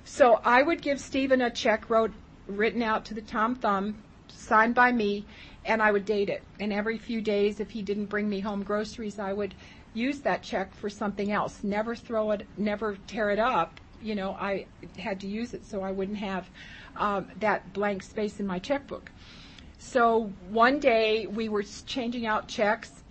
[0.04, 2.12] So I would give Stephen a check wrote
[2.48, 5.26] written out to the Tom Thumb, signed by me,
[5.66, 6.44] and I would date it.
[6.60, 9.54] And every few days, if he didn't bring me home groceries, I would
[9.94, 11.64] use that check for something else.
[11.64, 13.80] Never throw it, never tear it up.
[14.02, 14.66] You know, I
[14.98, 16.50] had to use it so I wouldn't have
[16.96, 19.12] um, that blank space in my checkbook.
[19.80, 23.04] So one day we were changing out checks,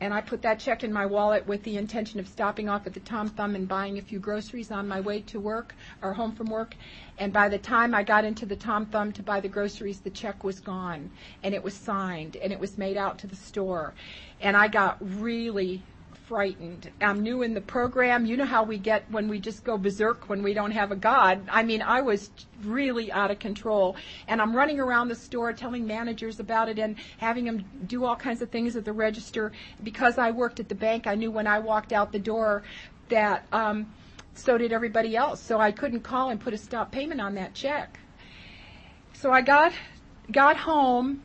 [0.00, 2.94] and I put that check in my wallet with the intention of stopping off at
[2.94, 6.32] the Tom Thumb and buying a few groceries on my way to work or home
[6.32, 6.74] from work.
[7.18, 10.10] And by the time I got into the Tom Thumb to buy the groceries, the
[10.10, 11.10] check was gone,
[11.42, 13.92] and it was signed, and it was made out to the store.
[14.40, 15.82] And I got really
[16.30, 16.88] frightened.
[17.00, 18.24] I'm new in the program.
[18.24, 20.96] You know how we get when we just go berserk when we don't have a
[20.96, 21.42] God.
[21.50, 22.30] I mean, I was
[22.62, 23.96] really out of control.
[24.28, 28.14] And I'm running around the store telling managers about it and having them do all
[28.14, 29.50] kinds of things at the register.
[29.82, 32.62] Because I worked at the bank, I knew when I walked out the door
[33.08, 33.92] that um,
[34.34, 35.42] so did everybody else.
[35.42, 37.98] So I couldn't call and put a stop payment on that check.
[39.14, 39.72] So I got
[40.30, 41.24] got home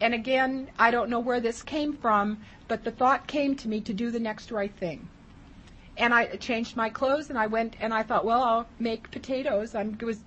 [0.00, 3.80] and again, I don't know where this came from, but the thought came to me
[3.80, 5.08] to do the next right thing.
[5.96, 9.74] And I changed my clothes and I went and I thought, well, I'll make potatoes.
[9.74, 10.20] I'm was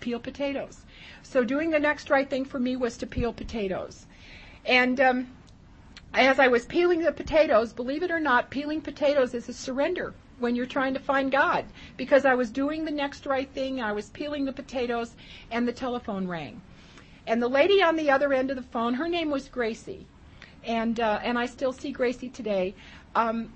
[0.00, 0.82] peel potatoes.
[1.22, 4.06] So doing the next right thing for me was to peel potatoes.
[4.66, 5.28] And um,
[6.12, 10.14] as I was peeling the potatoes, believe it or not, peeling potatoes is a surrender
[10.38, 11.64] when you're trying to find God.
[11.96, 15.14] Because I was doing the next right thing, I was peeling the potatoes,
[15.50, 16.60] and the telephone rang.
[17.26, 20.06] And the lady on the other end of the phone, her name was Gracie,
[20.66, 22.74] and uh, and I still see Gracie today.
[23.14, 23.52] Um,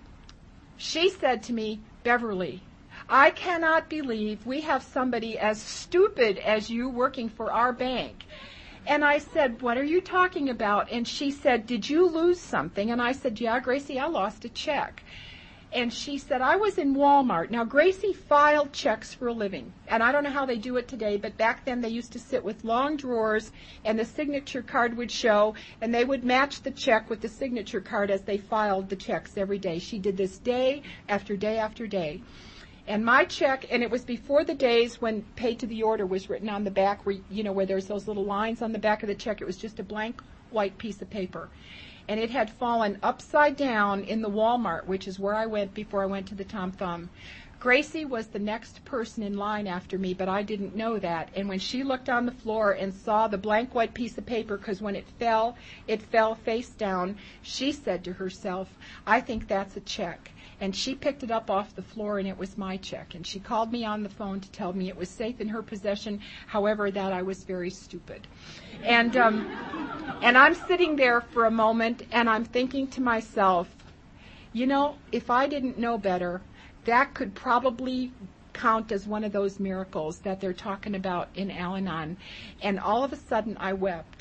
[0.76, 2.62] she said to me, Beverly,
[3.08, 8.24] I cannot believe we have somebody as stupid as you working for our bank.
[8.86, 10.90] And I said, What are you talking about?
[10.90, 12.90] And she said, Did you lose something?
[12.90, 15.02] And I said, Yeah, Gracie, I lost a check
[15.72, 17.50] and she said, I was in Walmart.
[17.50, 20.88] Now, Gracie filed checks for a living, and I don't know how they do it
[20.88, 23.52] today, but back then they used to sit with long drawers,
[23.84, 27.82] and the signature card would show, and they would match the check with the signature
[27.82, 29.78] card as they filed the checks every day.
[29.78, 32.22] She did this day after day after day.
[32.86, 36.30] And my check, and it was before the days when paid to the order was
[36.30, 39.02] written on the back, where, you know, where there's those little lines on the back
[39.02, 39.42] of the check.
[39.42, 41.50] It was just a blank white piece of paper
[42.08, 46.02] and it had fallen upside down in the Walmart, which is where I went before
[46.02, 47.10] I went to the Tom Thumb.
[47.60, 51.28] Gracie was the next person in line after me, but I didn't know that.
[51.34, 54.56] And when she looked on the floor and saw the blank white piece of paper,
[54.56, 55.56] because when it fell,
[55.88, 58.68] it fell face down, she said to herself,
[59.06, 60.30] I think that's a check.
[60.60, 63.14] And she picked it up off the floor and it was my check.
[63.14, 65.62] And she called me on the phone to tell me it was safe in her
[65.62, 68.26] possession, however, that I was very stupid.
[68.82, 69.46] And, um,
[70.22, 73.68] and I'm sitting there for a moment and I'm thinking to myself,
[74.52, 76.40] you know, if I didn't know better,
[76.84, 78.12] that could probably
[78.52, 82.16] count as one of those miracles that they're talking about in Al Anon.
[82.60, 84.17] And all of a sudden I wept.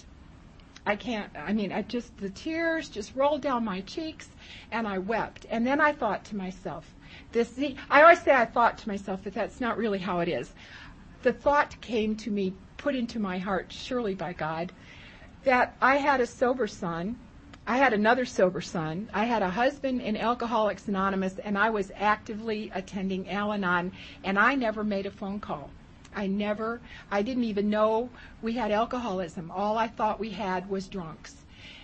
[0.87, 4.29] I can't, I mean, I just, the tears just rolled down my cheeks
[4.71, 5.45] and I wept.
[5.49, 6.95] And then I thought to myself,
[7.33, 10.53] this, I always say I thought to myself, but that's not really how it is.
[11.23, 14.71] The thought came to me, put into my heart, surely by God,
[15.43, 17.17] that I had a sober son.
[17.67, 19.09] I had another sober son.
[19.13, 23.91] I had a husband in Alcoholics Anonymous, and I was actively attending Al Anon,
[24.23, 25.69] and I never made a phone call.
[26.17, 28.09] I never, I didn't even know
[28.41, 29.51] we had alcoholism.
[29.51, 31.35] All I thought we had was drunks.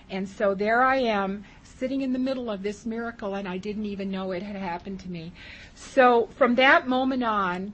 [0.09, 3.85] And so there I am sitting in the middle of this miracle and I didn't
[3.85, 5.33] even know it had happened to me.
[5.75, 7.73] So from that moment on,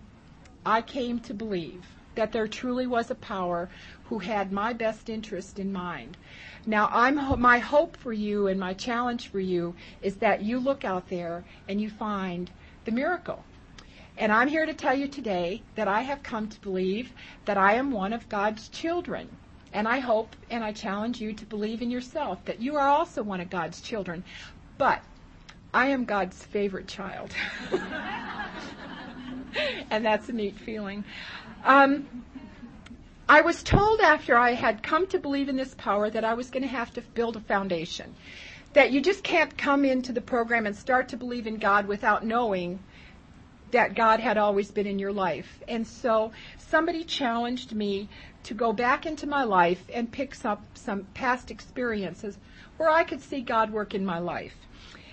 [0.65, 3.69] I came to believe that there truly was a power
[4.05, 6.17] who had my best interest in mind.
[6.65, 10.83] Now, I'm, my hope for you and my challenge for you is that you look
[10.83, 12.51] out there and you find
[12.83, 13.45] the miracle.
[14.19, 17.13] And I'm here to tell you today that I have come to believe
[17.45, 19.29] that I am one of God's children.
[19.71, 23.23] And I hope and I challenge you to believe in yourself that you are also
[23.23, 24.25] one of God's children.
[24.77, 25.01] But
[25.73, 27.33] I am God's favorite child.
[29.89, 31.05] and that's a neat feeling.
[31.63, 32.25] Um,
[33.29, 36.49] I was told after I had come to believe in this power that I was
[36.49, 38.13] going to have to build a foundation.
[38.73, 42.25] That you just can't come into the program and start to believe in God without
[42.25, 42.79] knowing
[43.71, 45.59] that God had always been in your life.
[45.67, 48.09] And so somebody challenged me
[48.43, 52.37] to go back into my life and pick up some past experiences
[52.77, 54.55] where I could see God work in my life.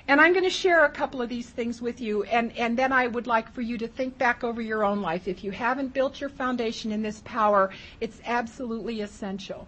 [0.08, 2.92] And I'm going to share a couple of these things with you, and, and then
[2.92, 5.26] I would like for you to think back over your own life.
[5.26, 9.66] If you haven't built your foundation in this power, it's absolutely essential.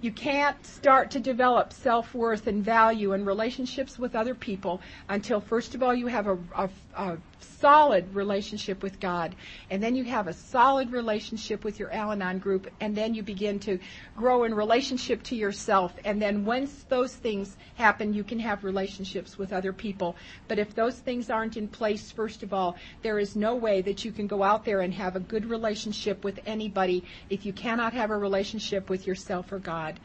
[0.00, 5.76] You can't start to develop self-worth and value and relationships with other people until, first
[5.76, 9.34] of all, you have a, a, a solid relationship with God,
[9.70, 13.22] and then you have a solid relationship with your Al Anon group, and then you
[13.22, 13.78] begin to
[14.16, 15.92] grow in relationship to yourself.
[16.04, 20.16] And then once those things happen, you can have relationships with other people.
[20.48, 24.04] But if those things aren't in place, first of all, there is no way that
[24.04, 27.92] you can go out there and have a good relationship with anybody if you cannot
[27.92, 29.98] have a relationship with yourself or God.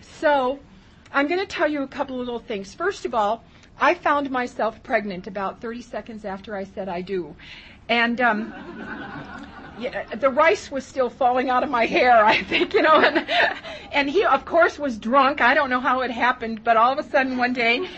[0.00, 0.58] So,
[1.12, 2.74] I'm going to tell you a couple of little things.
[2.74, 3.44] First of all,
[3.80, 7.34] I found myself pregnant about 30 seconds after I said I do.
[7.88, 8.54] And um,
[9.78, 13.00] yeah, the rice was still falling out of my hair, I think, you know.
[13.00, 13.26] And,
[13.92, 15.40] and he, of course, was drunk.
[15.40, 17.88] I don't know how it happened, but all of a sudden one day,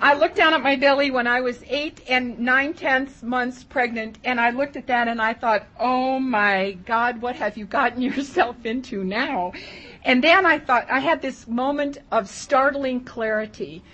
[0.00, 4.18] I looked down at my belly when I was eight and nine tenths months pregnant,
[4.24, 8.02] and I looked at that and I thought, oh my God, what have you gotten
[8.10, 9.52] yourself into now?
[10.04, 13.84] And then I thought, I had this moment of startling clarity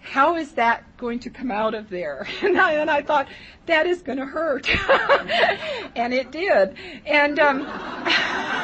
[0.00, 2.26] how is that going to come out of there?
[2.42, 3.28] And I, and I thought,
[3.66, 4.68] that is going to hurt.
[5.96, 6.74] and it did.
[7.06, 7.66] And, um,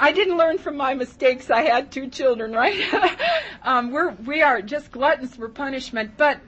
[0.00, 1.50] I didn't learn from my mistakes.
[1.50, 3.18] I had two children, right?
[3.64, 6.12] um, we're we are just gluttons for punishment.
[6.16, 6.40] But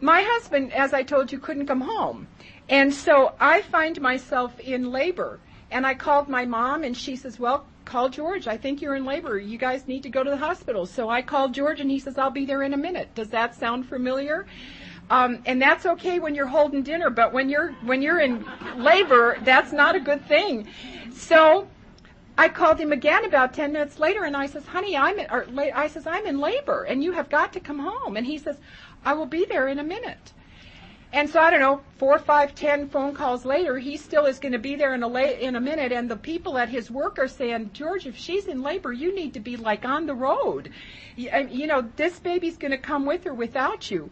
[0.00, 2.26] my husband, as I told you, couldn't come home,
[2.68, 5.38] and so I find myself in labor.
[5.70, 8.46] And I called my mom, and she says, "Well, call George.
[8.46, 9.38] I think you're in labor.
[9.38, 12.16] You guys need to go to the hospital." So I called George, and he says,
[12.16, 14.46] "I'll be there in a minute." Does that sound familiar?
[15.10, 18.44] Um, and that's okay when you're holding dinner, but when you're when you're in
[18.76, 20.68] labor, that's not a good thing.
[21.12, 21.66] So
[22.38, 25.44] I called him again about 10 minutes later and I says, honey, I'm in, or,
[25.74, 28.16] I says, I'm in labor and you have got to come home.
[28.16, 28.56] And he says,
[29.04, 30.32] I will be there in a minute.
[31.12, 34.52] And so I don't know, four, five, ten phone calls later, he still is going
[34.52, 35.90] to be there in a la- in a minute.
[35.90, 39.34] And the people at his work are saying, George, if she's in labor, you need
[39.34, 40.70] to be like on the road.
[41.16, 44.10] You, you know, this baby's going to come with or without you.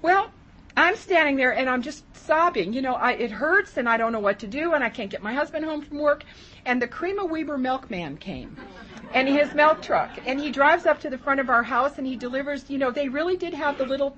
[0.00, 0.30] Well,
[0.76, 2.72] I'm standing there and I'm just sobbing.
[2.72, 5.10] You know, I, it hurts and I don't know what to do and I can't
[5.10, 6.24] get my husband home from work.
[6.64, 8.56] And the Cream O'Weber milkman came
[9.12, 12.06] and his milk truck and he drives up to the front of our house and
[12.06, 14.16] he delivers, you know, they really did have the little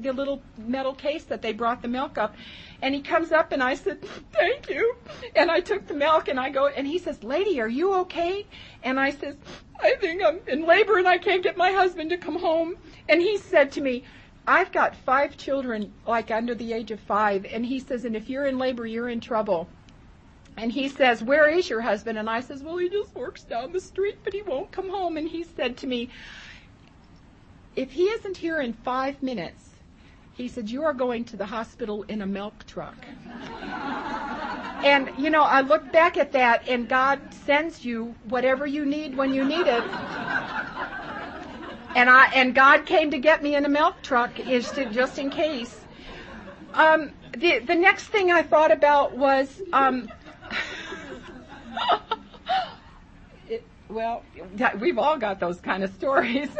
[0.00, 2.34] the little metal case that they brought the milk up.
[2.82, 4.96] And he comes up and I said, thank you.
[5.34, 8.46] And I took the milk and I go, and he says, lady, are you okay?
[8.82, 9.36] And I says,
[9.80, 12.76] I think I'm in labor and I can't get my husband to come home.
[13.08, 14.04] And he said to me,
[14.46, 18.28] I've got five children, like under the age of five, and he says, and if
[18.28, 19.68] you're in labor, you're in trouble.
[20.56, 22.16] And he says, where is your husband?
[22.16, 25.16] And I says, well, he just works down the street, but he won't come home.
[25.16, 26.10] And he said to me,
[27.74, 29.65] if he isn't here in five minutes,
[30.36, 32.96] he said, you are going to the hospital in a milk truck.
[34.84, 39.16] and, you know, I look back at that, and God sends you whatever you need
[39.16, 39.82] when you need it
[41.96, 45.18] and I and God came to get me in a milk truck is to, just
[45.18, 45.80] in case.
[46.74, 50.10] Um, the the next thing I thought about was um,
[53.48, 54.22] it, well,
[54.78, 56.50] we've all got those kind of stories.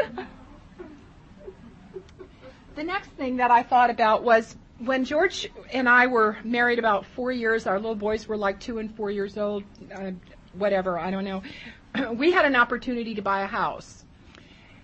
[2.77, 7.07] the next thing that I thought about was when George and I were married about
[7.07, 7.67] four years.
[7.67, 9.65] Our little boys were like two and four years old,
[9.95, 10.13] uh,
[10.53, 11.43] whatever I don't know.
[12.13, 14.05] we had an opportunity to buy a house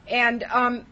[0.09, 0.87] and um,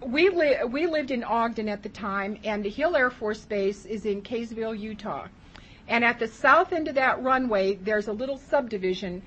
[0.00, 3.84] we li- we lived in Ogden at the time, and the Hill Air Force Base
[3.84, 5.28] is in Kaysville, Utah.
[5.88, 9.22] And at the south end of that runway, there's a little subdivision,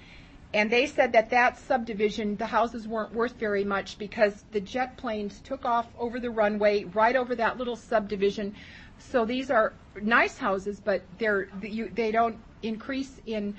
[0.55, 4.95] and they said that that subdivision, the houses weren't worth very much because the jet
[4.95, 8.55] planes took off over the runway, right over that little subdivision.
[8.97, 13.53] So these are nice houses, but they're you, they don't increase in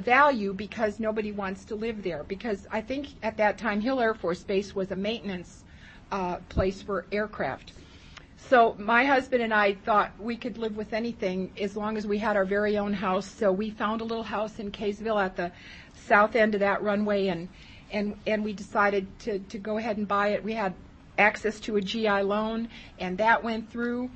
[0.00, 2.22] value because nobody wants to live there.
[2.22, 5.64] Because I think at that time Hill Air Force Base was a maintenance
[6.10, 7.72] uh, place for aircraft.
[8.48, 12.18] So my husband and I thought we could live with anything as long as we
[12.18, 13.26] had our very own house.
[13.26, 15.52] So we found a little house in Kaysville at the
[15.94, 17.48] south end of that runway, and
[17.92, 20.44] and and we decided to to go ahead and buy it.
[20.44, 20.74] We had
[21.18, 22.68] access to a GI loan,
[22.98, 24.10] and that went through.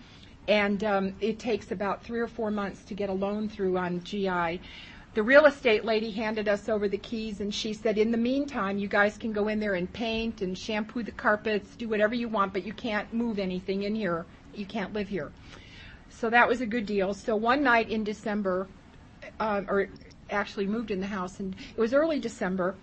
[0.48, 4.04] And um, it takes about three or four months to get a loan through on
[4.04, 4.60] GI
[5.16, 8.76] the real estate lady handed us over the keys and she said, in the meantime,
[8.76, 12.28] you guys can go in there and paint and shampoo the carpets, do whatever you
[12.28, 14.26] want, but you can't move anything in here.
[14.54, 15.32] You can't live here.
[16.10, 17.14] So that was a good deal.
[17.14, 18.68] So one night in December,
[19.40, 19.88] uh, or
[20.28, 22.74] actually moved in the house, and it was early December,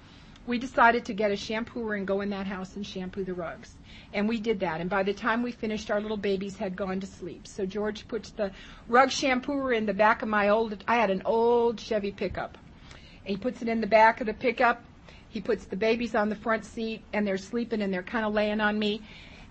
[0.47, 3.75] we decided to get a shampooer and go in that house and shampoo the rugs.
[4.13, 4.79] And we did that.
[4.79, 7.47] And by the time we finished, our little babies had gone to sleep.
[7.47, 8.51] So George puts the
[8.87, 12.57] rug shampooer in the back of my old, I had an old Chevy pickup.
[13.25, 14.83] And he puts it in the back of the pickup.
[15.29, 18.33] He puts the babies on the front seat and they're sleeping and they're kind of
[18.33, 19.01] laying on me.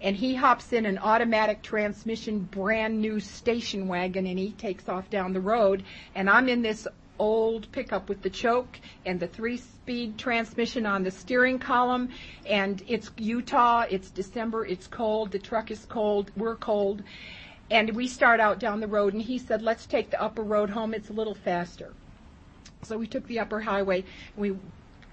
[0.00, 5.10] And he hops in an automatic transmission brand new station wagon and he takes off
[5.10, 5.82] down the road.
[6.14, 6.86] And I'm in this
[7.18, 12.08] old pickup with the choke and the three speed transmission on the steering column
[12.46, 17.02] and it's Utah, it's December, it's cold, the truck is cold, we're cold.
[17.70, 20.70] And we start out down the road and he said, let's take the upper road
[20.70, 21.92] home, it's a little faster.
[22.82, 24.04] So we took the upper highway.
[24.36, 24.56] We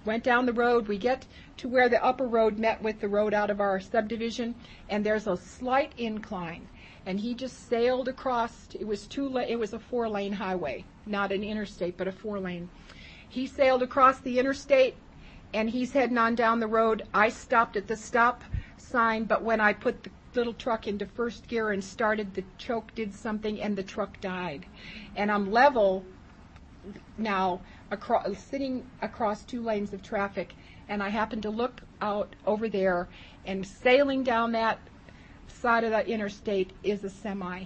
[0.05, 0.87] went down the road.
[0.87, 1.25] We get
[1.57, 4.55] to where the upper road met with the road out of our subdivision,
[4.89, 6.67] and there's a slight incline
[7.05, 8.67] and he just sailed across.
[8.79, 9.27] It was two.
[9.27, 12.69] La- it was a four-lane highway, not an interstate, but a four-lane.
[13.27, 14.95] He sailed across the interstate,
[15.53, 17.03] and he's heading on down the road.
[17.13, 18.43] I stopped at the stop
[18.77, 22.93] sign, but when I put the little truck into first gear and started, the choke
[22.95, 24.65] did something, and the truck died.
[25.15, 26.05] And I'm level
[27.17, 30.53] now, across, sitting across two lanes of traffic,
[30.87, 33.07] and I happen to look out over there,
[33.45, 34.79] and sailing down that
[35.47, 37.65] side of the interstate is a semi.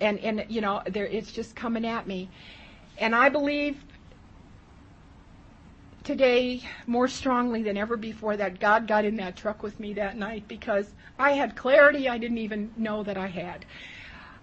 [0.00, 2.28] And, and you know, there, it's just coming at me.
[2.98, 3.82] And I believe
[6.04, 10.16] today more strongly than ever before that God got in that truck with me that
[10.16, 10.86] night because
[11.18, 13.64] I had clarity I didn't even know that I had.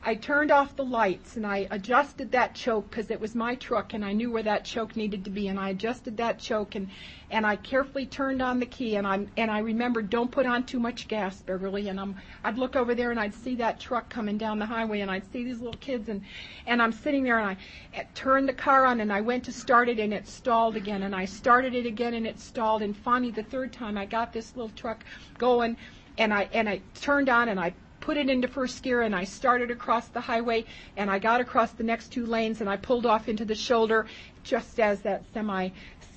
[0.05, 3.93] I turned off the lights and I adjusted that choke because it was my truck
[3.93, 6.89] and I knew where that choke needed to be and I adjusted that choke and
[7.31, 10.65] and I carefully turned on the key and I'm and I remembered don't put on
[10.65, 14.09] too much gas Beverly and I'm I'd look over there and I'd see that truck
[14.09, 16.21] coming down the highway and I'd see these little kids and
[16.67, 17.57] and I'm sitting there and
[17.95, 21.03] I turned the car on and I went to start it and it stalled again
[21.03, 24.33] and I started it again and it stalled and finally the third time I got
[24.33, 25.05] this little truck
[25.37, 25.77] going
[26.17, 27.73] and I and I turned on and I
[28.03, 30.65] put it into first gear and I started across the highway
[30.97, 34.07] and I got across the next two lanes and I pulled off into the shoulder
[34.43, 35.69] just as that semi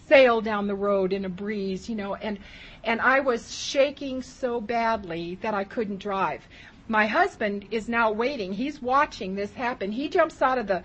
[0.09, 2.41] sailed down the road in a breeze, you know, and
[2.83, 6.43] and I was shaking so badly that I couldn't drive.
[6.89, 8.53] My husband is now waiting.
[8.53, 9.93] He's watching this happen.
[9.93, 10.83] He jumps out of the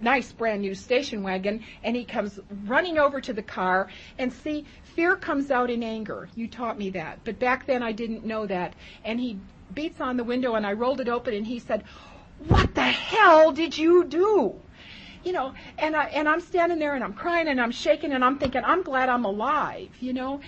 [0.00, 3.88] nice brand new station wagon and he comes running over to the car
[4.18, 7.92] and see fear comes out in anger you taught me that but back then i
[7.92, 8.74] didn't know that
[9.04, 9.38] and he
[9.72, 11.84] beats on the window and I rolled it open and he said,
[12.48, 14.54] what the hell did you do?
[15.22, 18.24] You know, and I, and I'm standing there and I'm crying and I'm shaking and
[18.24, 20.40] I'm thinking, I'm glad I'm alive, you know.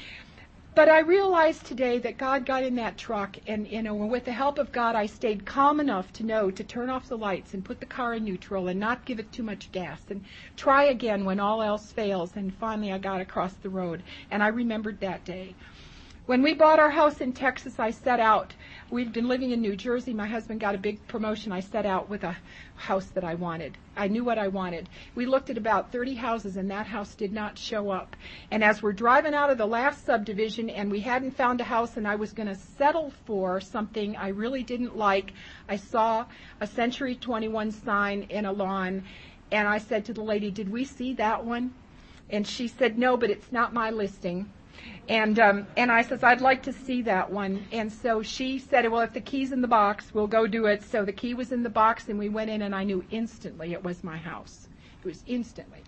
[0.75, 4.33] But I realized today that God got in that truck and, you know, with the
[4.33, 7.65] help of God, I stayed calm enough to know to turn off the lights and
[7.65, 10.23] put the car in neutral and not give it too much gas and
[10.55, 12.37] try again when all else fails.
[12.37, 15.55] And finally I got across the road and I remembered that day.
[16.27, 18.53] When we bought our house in Texas, I set out
[18.89, 20.15] We'd been living in New Jersey.
[20.15, 21.51] My husband got a big promotion.
[21.51, 22.37] I set out with a
[22.77, 23.77] house that I wanted.
[23.97, 24.89] I knew what I wanted.
[25.17, 28.15] We looked at about 30 houses and that house did not show up.
[28.53, 31.97] And as we're driving out of the last subdivision and we hadn't found a house
[31.97, 35.33] and I was going to settle for something I really didn't like,
[35.69, 36.27] I saw
[36.61, 39.03] a Century 21 sign in a lawn
[39.51, 41.75] and I said to the lady, did we see that one?
[42.31, 44.49] And she said, no, but it's not my listing.
[45.09, 47.65] And um, and I says I'd like to see that one.
[47.73, 50.83] And so she said, well, if the key's in the box, we'll go do it.
[50.83, 53.73] So the key was in the box, and we went in, and I knew instantly
[53.73, 54.69] it was my house.
[55.03, 55.81] It was instantly.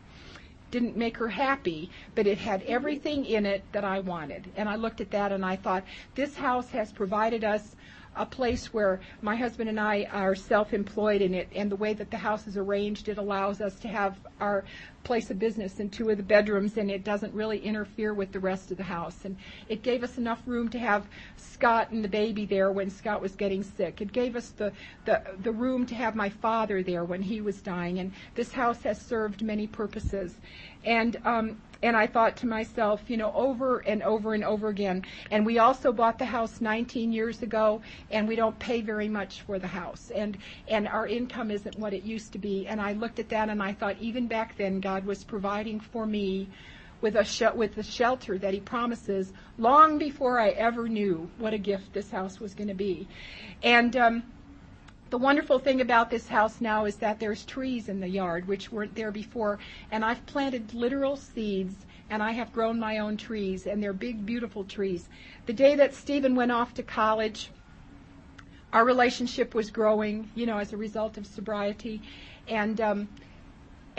[0.70, 4.50] Didn't make her happy, but it had everything in it that I wanted.
[4.54, 5.82] And I looked at that and I thought,
[6.14, 7.74] this house has provided us
[8.18, 12.10] a place where my husband and I are self-employed in it, and the way that
[12.10, 14.64] the house is arranged, it allows us to have our
[15.04, 18.40] place of business in two of the bedrooms, and it doesn't really interfere with the
[18.40, 19.24] rest of the house.
[19.24, 19.36] And
[19.68, 21.06] it gave us enough room to have
[21.36, 24.00] Scott and the baby there when Scott was getting sick.
[24.00, 24.72] It gave us the
[25.04, 28.00] the the room to have my father there when he was dying.
[28.00, 30.34] And this house has served many purposes.
[30.84, 35.04] And um, and I thought to myself, you know, over and over and over again.
[35.30, 39.42] And we also bought the house 19 years ago, and we don't pay very much
[39.42, 42.66] for the house, and and our income isn't what it used to be.
[42.66, 46.06] And I looked at that and I thought, even back then, God was providing for
[46.06, 46.48] me
[47.00, 51.52] with a sh- with the shelter that He promises long before I ever knew what
[51.52, 53.06] a gift this house was going to be,
[53.62, 53.96] and.
[53.96, 54.22] Um,
[55.10, 58.70] the wonderful thing about this house now is that there's trees in the yard which
[58.70, 59.58] weren't there before,
[59.90, 64.24] and I've planted literal seeds and I have grown my own trees, and they're big,
[64.24, 65.08] beautiful trees.
[65.46, 67.50] The day that Stephen went off to college,
[68.72, 72.00] our relationship was growing, you know, as a result of sobriety,
[72.46, 73.08] and um,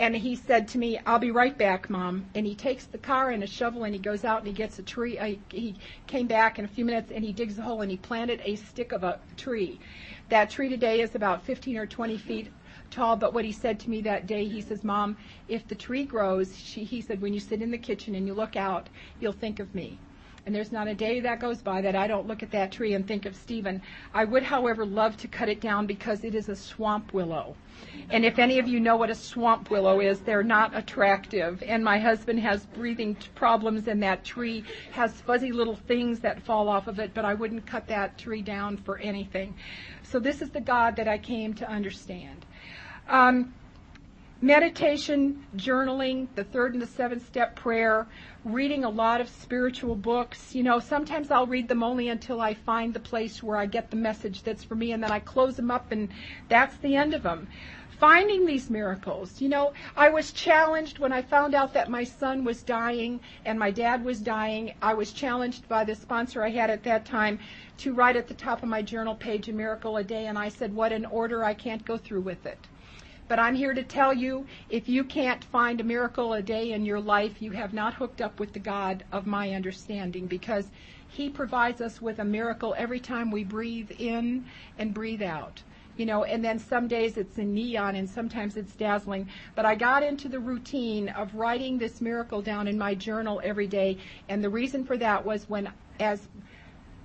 [0.00, 3.28] and he said to me, "I'll be right back, Mom." And he takes the car
[3.28, 5.18] and a shovel and he goes out and he gets a tree.
[5.18, 5.76] Uh, he
[6.06, 8.56] came back in a few minutes and he digs a hole and he planted a
[8.56, 9.78] stick of a tree.
[10.30, 12.50] That tree today is about 15 or 20 feet
[12.90, 16.04] tall, but what he said to me that day, he says, Mom, if the tree
[16.04, 18.88] grows, she, he said, when you sit in the kitchen and you look out,
[19.20, 19.98] you'll think of me.
[20.46, 22.94] And there's not a day that goes by that I don't look at that tree
[22.94, 23.82] and think of Stephen.
[24.14, 27.54] I would, however, love to cut it down because it is a swamp willow.
[28.10, 31.62] And if any of you know what a swamp willow is, they're not attractive.
[31.66, 36.68] And my husband has breathing problems, and that tree has fuzzy little things that fall
[36.68, 39.54] off of it, but I wouldn't cut that tree down for anything.
[40.02, 42.44] So this is the God that I came to understand.
[43.08, 43.54] Um,
[44.42, 48.06] meditation, journaling, the third and the seventh step prayer,
[48.44, 50.54] reading a lot of spiritual books.
[50.54, 53.90] You know, sometimes I'll read them only until I find the place where I get
[53.90, 56.08] the message that's for me and then I close them up and
[56.48, 57.48] that's the end of them.
[57.98, 59.42] Finding these miracles.
[59.42, 63.58] You know, I was challenged when I found out that my son was dying and
[63.58, 64.72] my dad was dying.
[64.80, 67.38] I was challenged by the sponsor I had at that time
[67.76, 70.48] to write at the top of my journal page a miracle a day, and I
[70.48, 72.68] said, what an order, I can't go through with it.
[73.30, 76.84] But I'm here to tell you, if you can't find a miracle a day in
[76.84, 80.66] your life, you have not hooked up with the God of my understanding because
[81.08, 84.46] He provides us with a miracle every time we breathe in
[84.78, 85.62] and breathe out.
[85.96, 89.28] you know, and then some days it's in neon and sometimes it's dazzling.
[89.54, 93.68] But I got into the routine of writing this miracle down in my journal every
[93.68, 95.70] day, and the reason for that was when,
[96.00, 96.28] as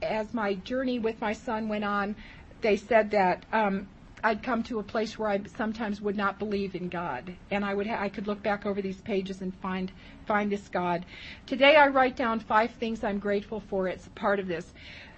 [0.02, 2.16] as my journey with my son went on,
[2.62, 3.88] they said that um,
[4.26, 7.76] I'd come to a place where I sometimes would not believe in God, and I
[7.76, 9.92] would ha- I could look back over these pages and find
[10.26, 11.06] find this God.
[11.46, 13.88] Today I write down five things I'm grateful for.
[13.88, 14.74] It's part of this.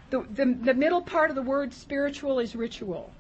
[0.10, 3.14] The, the, the middle part of the word spiritual is ritual.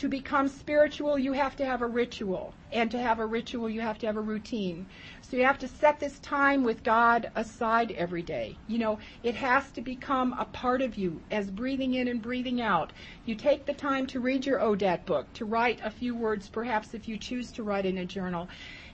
[0.00, 2.54] To become spiritual, you have to have a ritual.
[2.72, 4.86] And to have a ritual, you have to have a routine.
[5.20, 8.56] So you have to set this time with God aside every day.
[8.66, 12.62] You know, it has to become a part of you as breathing in and breathing
[12.62, 12.94] out.
[13.26, 16.94] You take the time to read your ODAT book, to write a few words, perhaps
[16.94, 18.48] if you choose to write in a journal.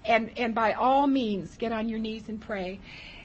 [0.05, 2.81] And, and by all means, get on your knees and pray.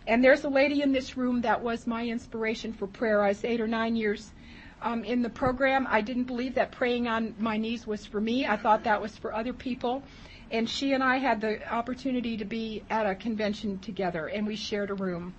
[0.05, 3.23] And there's a lady in this room that was my inspiration for prayer.
[3.23, 4.33] I was eight or nine years
[4.81, 5.87] um, in the program.
[5.89, 8.45] I didn't believe that praying on my knees was for me.
[8.45, 10.03] I thought that was for other people.
[10.51, 14.55] And she and I had the opportunity to be at a convention together, and we
[14.55, 15.33] shared a room.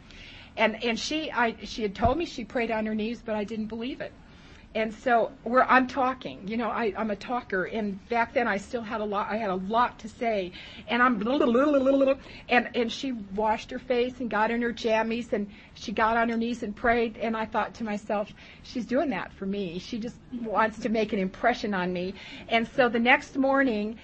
[0.56, 3.44] And and she I she had told me she prayed on her knees, but I
[3.44, 4.12] didn't believe it.
[4.74, 8.56] And so we're, I'm talking, you know, I, I'm a talker, and back then I
[8.56, 10.52] still had a lot, I had a lot to say,
[10.88, 12.18] and I'm, little, little, little, little,
[12.48, 16.30] and, and she washed her face and got in her jammies, and she got on
[16.30, 19.78] her knees and prayed, and I thought to myself, she's doing that for me.
[19.78, 22.14] She just wants to make an impression on me.
[22.48, 23.98] And so the next morning,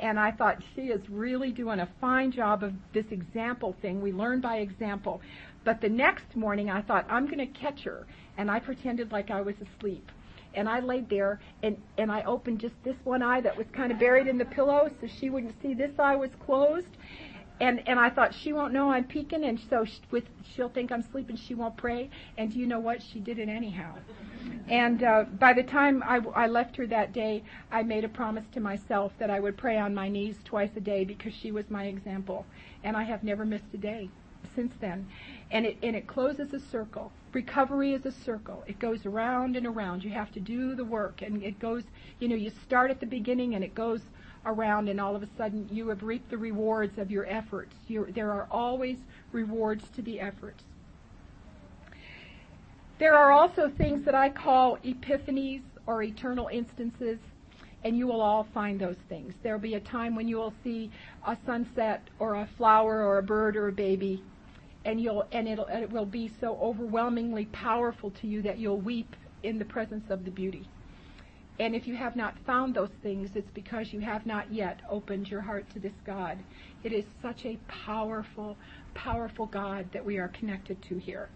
[0.00, 4.00] and I thought she is really doing a fine job of this example thing.
[4.00, 5.20] We learn by example.
[5.64, 8.06] But the next morning I thought, I'm going to catch her.
[8.36, 10.10] And I pretended like I was asleep.
[10.54, 13.90] And I laid there and, and I opened just this one eye that was kind
[13.90, 16.88] of buried in the pillow so she wouldn't see this eye was closed.
[17.60, 20.90] And, and I thought she won't know I'm peeking and so she, with, she'll think
[20.92, 22.10] I'm sleeping, she won't pray.
[22.36, 23.02] And you know what?
[23.02, 23.94] She did it anyhow.
[24.68, 28.44] And uh, by the time I, I left her that day, I made a promise
[28.52, 31.70] to myself that I would pray on my knees twice a day because she was
[31.70, 32.44] my example.
[32.84, 34.10] And I have never missed a day
[34.54, 35.06] since then
[35.52, 37.12] and it and it closes a circle.
[37.32, 38.64] Recovery is a circle.
[38.66, 40.02] It goes around and around.
[40.02, 41.84] You have to do the work, and it goes.
[42.18, 44.00] You know, you start at the beginning, and it goes
[44.44, 47.74] around, and all of a sudden you have reaped the rewards of your efforts.
[47.86, 48.96] You're, there are always
[49.30, 50.64] rewards to the efforts.
[52.98, 57.18] There are also things that I call epiphanies or eternal instances,
[57.84, 59.34] and you will all find those things.
[59.42, 60.90] There will be a time when you will see
[61.26, 64.22] a sunset or a flower or a bird or a baby
[64.84, 68.80] and you'll and it'll and it will be so overwhelmingly powerful to you that you'll
[68.80, 70.68] weep in the presence of the beauty.
[71.60, 75.30] And if you have not found those things, it's because you have not yet opened
[75.30, 76.38] your heart to this God.
[76.82, 78.56] It is such a powerful,
[78.94, 81.28] powerful God that we are connected to here.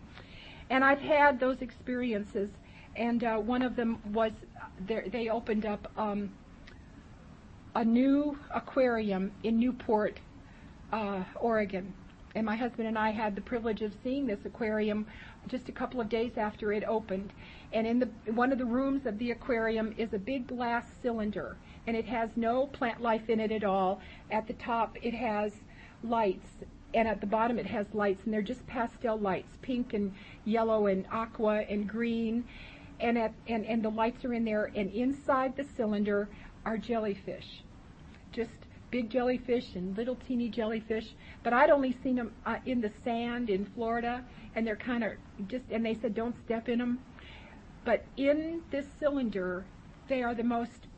[0.70, 2.48] And I've had those experiences,
[2.96, 4.32] and uh, one of them was
[4.86, 6.30] they opened up um,
[7.74, 10.18] a new aquarium in Newport,
[10.92, 11.92] uh, Oregon
[12.36, 15.06] and my husband and I had the privilege of seeing this aquarium
[15.48, 17.32] just a couple of days after it opened.
[17.72, 21.56] And in the one of the rooms of the aquarium is a big glass cylinder,
[21.86, 24.02] and it has no plant life in it at all.
[24.30, 25.52] At the top, it has
[26.04, 26.46] lights,
[26.92, 30.12] and at the bottom, it has lights, and they're just pastel lights, pink and
[30.44, 32.44] yellow and aqua and green.
[33.00, 36.28] And, at, and, and the lights are in there, and inside the cylinder
[36.66, 37.62] are jellyfish.
[38.32, 42.90] Just big jellyfish and little teeny jellyfish, but I'd only seen them uh, in the
[43.04, 44.24] sand in Florida,
[44.54, 45.12] and they're kind of
[45.48, 46.98] just, and they said don't step in them.
[47.84, 49.64] But in this cylinder,
[50.08, 50.88] they are the most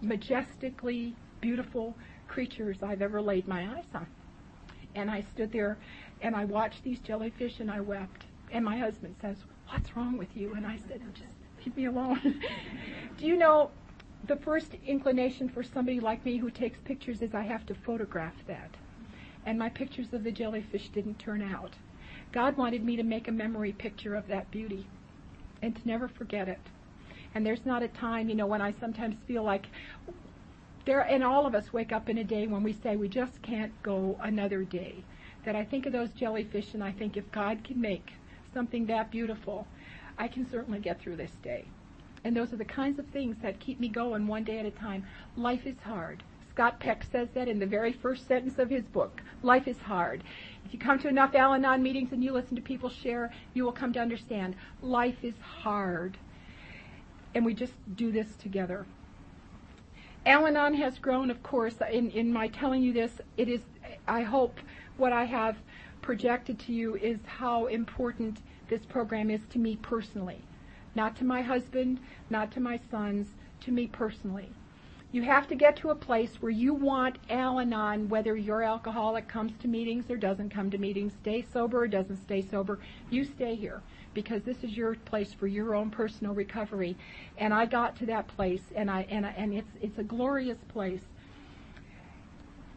[0.00, 1.94] majestically beautiful
[2.28, 4.06] creatures I've ever laid my eyes on.
[4.94, 5.78] And I stood there
[6.22, 8.24] and I watched these jellyfish and I wept.
[8.50, 9.36] And my husband says,
[9.68, 10.54] What's wrong with you?
[10.54, 12.40] And I said, Just leave me alone.
[13.18, 13.70] Do you know
[14.26, 18.34] the first inclination for somebody like me who takes pictures is I have to photograph
[18.48, 18.70] that.
[19.44, 21.74] And my pictures of the jellyfish didn't turn out.
[22.32, 24.86] God wanted me to make a memory picture of that beauty
[25.62, 26.58] and to never forget it.
[27.34, 29.66] And there's not a time, you know, when I sometimes feel like
[30.86, 33.42] there, and all of us wake up in a day when we say we just
[33.42, 35.04] can't go another day.
[35.44, 38.12] That I think of those jellyfish and I think if God can make
[38.52, 39.68] something that beautiful,
[40.18, 41.66] I can certainly get through this day.
[42.26, 44.72] And those are the kinds of things that keep me going one day at a
[44.72, 45.06] time.
[45.36, 46.24] Life is hard.
[46.50, 49.22] Scott Peck says that in the very first sentence of his book.
[49.44, 50.24] Life is hard.
[50.64, 53.62] If you come to enough Al Anon meetings and you listen to people share, you
[53.62, 56.18] will come to understand life is hard.
[57.32, 58.86] And we just do this together.
[60.26, 63.60] Al Anon has grown, of course, in, in my telling you this, it is,
[64.08, 64.58] I hope
[64.96, 65.58] what I have
[66.02, 70.45] projected to you is how important this program is to me personally
[70.96, 73.28] not to my husband, not to my sons,
[73.60, 74.48] to me personally.
[75.12, 79.28] You have to get to a place where you want Al Anon, whether your alcoholic
[79.28, 82.80] comes to meetings or doesn't come to meetings, stay sober or doesn't stay sober.
[83.08, 83.82] You stay here
[84.14, 86.96] because this is your place for your own personal recovery.
[87.38, 90.58] And I got to that place, and I and I, and it's it's a glorious
[90.68, 91.02] place.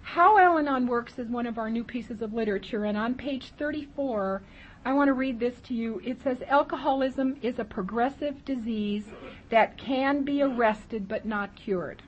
[0.01, 3.51] How Al Anon works is one of our new pieces of literature, and on page
[3.57, 4.41] 34,
[4.85, 6.01] I want to read this to you.
[6.03, 9.05] It says alcoholism is a progressive disease
[9.49, 12.01] that can be arrested but not cured.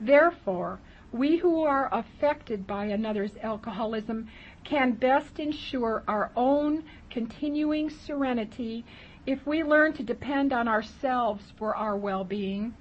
[0.00, 0.80] Therefore,
[1.12, 4.28] we who are affected by another's alcoholism
[4.64, 8.84] can best ensure our own continuing serenity
[9.26, 12.74] if we learn to depend on ourselves for our well-being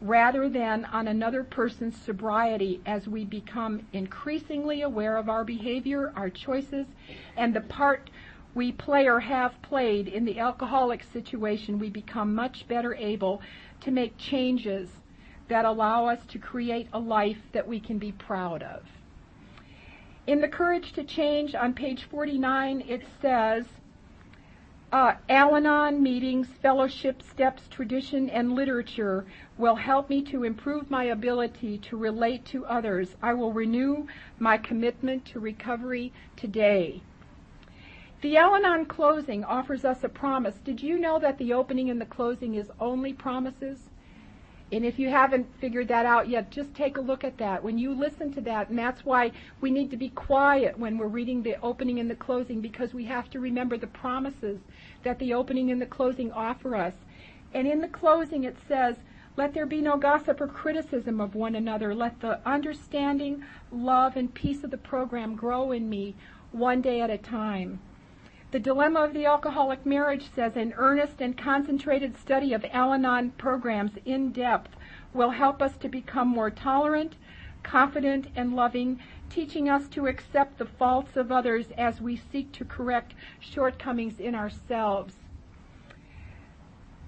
[0.00, 6.30] rather than on another person's sobriety as we become increasingly aware of our behavior, our
[6.30, 6.86] choices,
[7.36, 8.08] and the part
[8.58, 13.40] we play or have played in the alcoholic situation, we become much better able
[13.80, 14.90] to make changes
[15.46, 18.82] that allow us to create a life that we can be proud of.
[20.26, 23.64] In The Courage to Change on page 49, it says,
[24.90, 29.24] uh, Al Anon meetings, fellowship steps, tradition, and literature
[29.56, 33.14] will help me to improve my ability to relate to others.
[33.22, 34.08] I will renew
[34.40, 37.02] my commitment to recovery today.
[38.20, 40.56] The Al Anon closing offers us a promise.
[40.64, 43.90] Did you know that the opening and the closing is only promises?
[44.72, 47.62] And if you haven't figured that out yet, just take a look at that.
[47.62, 51.06] When you listen to that, and that's why we need to be quiet when we're
[51.06, 54.58] reading the opening and the closing, because we have to remember the promises
[55.04, 56.94] that the opening and the closing offer us.
[57.54, 58.96] And in the closing, it says,
[59.36, 61.94] let there be no gossip or criticism of one another.
[61.94, 66.16] Let the understanding, love, and peace of the program grow in me
[66.50, 67.78] one day at a time.
[68.50, 73.32] The Dilemma of the Alcoholic Marriage says an earnest and concentrated study of Al Anon
[73.32, 74.74] programs in depth
[75.12, 77.16] will help us to become more tolerant,
[77.62, 82.64] confident, and loving, teaching us to accept the faults of others as we seek to
[82.64, 85.16] correct shortcomings in ourselves.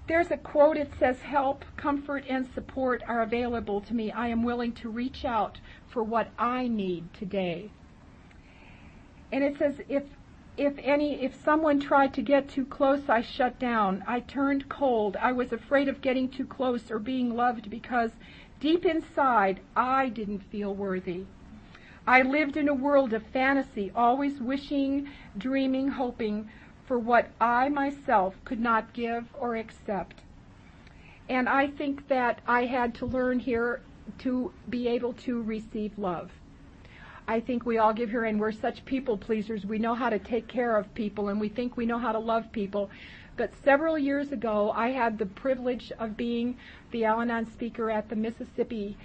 [0.09, 4.13] There's a quote, it says, Help, comfort, and support are available to me.
[4.13, 7.71] I am willing to reach out for what I need today.
[9.33, 10.03] And it says, if
[10.61, 14.05] if any if someone tried to get too close I shut down.
[14.07, 15.17] I turned cold.
[15.17, 18.11] I was afraid of getting too close or being loved because
[18.61, 21.25] deep inside I didn't feel worthy.
[22.07, 25.09] I lived in a world of fantasy, always wishing,
[25.39, 26.51] dreaming, hoping
[26.85, 30.21] for what I myself could not give or accept.
[31.27, 33.81] And I think that I had to learn here
[34.19, 36.33] to be able to receive love.
[37.31, 39.65] I think we all give here, and we're such people pleasers.
[39.65, 42.19] We know how to take care of people, and we think we know how to
[42.19, 42.91] love people.
[43.37, 46.57] But several years ago, I had the privilege of being
[46.91, 48.97] the Al Anon speaker at the Mississippi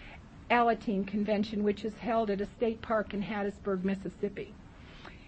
[0.49, 4.55] Alateen Convention, which is held at a state park in Hattiesburg, Mississippi.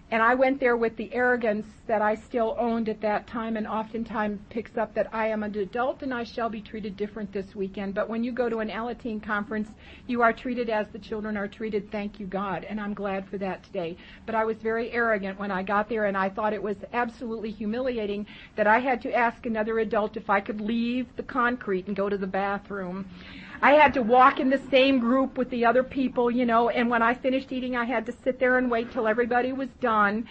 [0.10, 3.68] And I went there with the arrogance that I still owned at that time and
[3.68, 7.54] oftentimes picks up that I am an adult and I shall be treated different this
[7.54, 7.94] weekend.
[7.94, 9.68] But when you go to an Alateen conference,
[10.08, 12.64] you are treated as the children are treated, thank you God.
[12.64, 13.98] And I'm glad for that today.
[14.26, 17.52] But I was very arrogant when I got there and I thought it was absolutely
[17.52, 21.98] humiliating that I had to ask another adult if I could leave the concrete and
[21.98, 23.10] go to the bathroom.
[23.62, 26.90] I had to walk in the same group with the other people, you know, and
[26.90, 30.28] when I finished eating, I had to sit there and wait till everybody was done.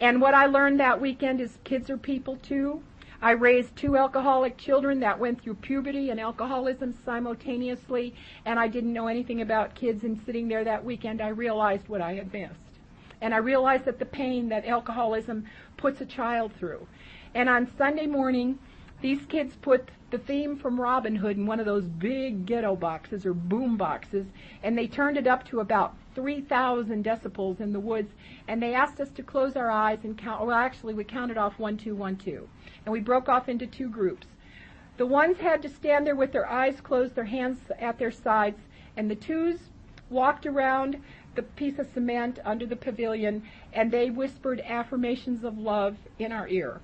[0.00, 2.82] And what I learned that weekend is kids are people too.
[3.22, 8.14] I raised two alcoholic children that went through puberty and alcoholism simultaneously,
[8.44, 10.04] and I didn't know anything about kids.
[10.04, 12.54] And sitting there that weekend, I realized what I had missed.
[13.20, 15.46] And I realized that the pain that alcoholism
[15.76, 16.86] puts a child through.
[17.34, 18.58] And on Sunday morning,
[19.00, 23.26] these kids put the theme from Robin Hood in one of those big ghetto boxes
[23.26, 24.26] or boom boxes,
[24.62, 28.12] and they turned it up to about 3,000 decibels in the woods,
[28.48, 30.44] and they asked us to close our eyes and count.
[30.44, 32.48] Well, actually, we counted off one, two, one, two,
[32.84, 34.26] and we broke off into two groups.
[34.96, 38.58] The ones had to stand there with their eyes closed, their hands at their sides,
[38.96, 39.60] and the twos
[40.10, 41.00] walked around
[41.36, 46.48] the piece of cement under the pavilion, and they whispered affirmations of love in our
[46.48, 46.80] ear.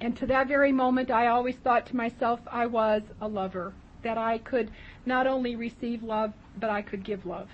[0.00, 3.72] And to that very moment, I always thought to myself, I was a lover,
[4.02, 4.70] that I could
[5.04, 7.48] not only receive love, but I could give love.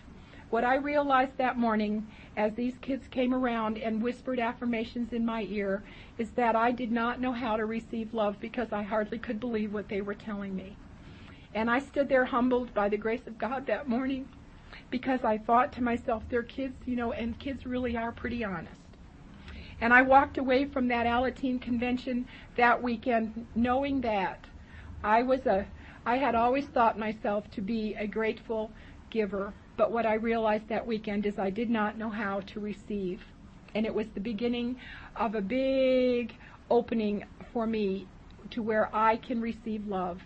[0.51, 5.43] What I realized that morning as these kids came around and whispered affirmations in my
[5.49, 5.83] ear
[6.19, 9.73] is that I did not know how to receive love because I hardly could believe
[9.73, 10.77] what they were telling me.
[11.55, 14.29] And I stood there humbled by the grace of God that morning
[14.91, 18.84] because I thought to myself, they're kids, you know, and kids really are pretty honest.
[19.81, 24.45] And I walked away from that Alateen convention that weekend knowing that
[25.03, 25.67] I was a
[26.07, 28.71] I had always thought myself to be a grateful
[29.09, 33.23] giver, but what I realized that weekend is I did not know how to receive.
[33.75, 34.77] And it was the beginning
[35.17, 36.35] of a big
[36.71, 38.07] opening for me
[38.51, 40.21] to where I can receive love.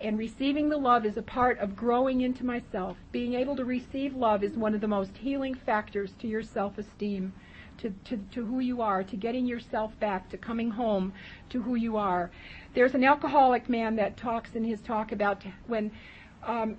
[0.00, 2.96] And receiving the love is a part of growing into myself.
[3.10, 7.32] Being able to receive love is one of the most healing factors to your self-esteem,
[7.78, 11.12] to, to, to who you are, to getting yourself back, to coming home
[11.50, 12.30] to who you are.
[12.74, 15.90] There's an alcoholic man that talks in his talk about when
[16.42, 16.76] um,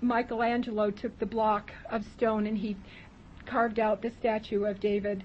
[0.00, 2.76] Michelangelo took the block of stone and he
[3.46, 5.24] carved out the statue of David.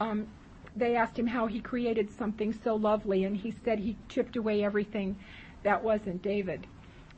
[0.00, 0.26] Um,
[0.74, 4.62] they asked him how he created something so lovely, and he said he chipped away
[4.62, 5.16] everything
[5.62, 6.66] that wasn't David.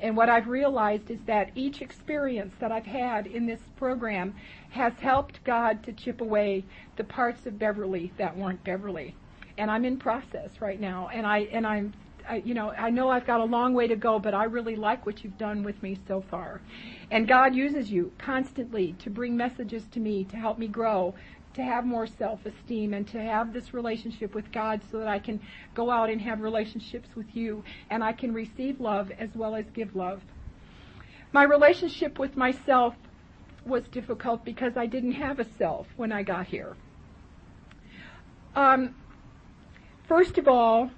[0.00, 4.34] And what I've realized is that each experience that I've had in this program
[4.70, 6.64] has helped God to chip away
[6.96, 9.14] the parts of Beverly that weren't Beverly.
[9.56, 11.92] And I'm in process right now, and I and I'm
[12.28, 14.76] I, you know, I know I've got a long way to go, but I really
[14.76, 16.60] like what you've done with me so far.
[17.10, 21.14] And God uses you constantly to bring messages to me to help me grow,
[21.58, 25.40] to have more self-esteem and to have this relationship with God so that I can
[25.74, 29.64] go out and have relationships with you and I can receive love as well as
[29.74, 30.22] give love.
[31.32, 32.94] My relationship with myself
[33.66, 36.76] was difficult because I didn't have a self when I got here.
[38.54, 38.94] Um,
[40.06, 40.90] first of all,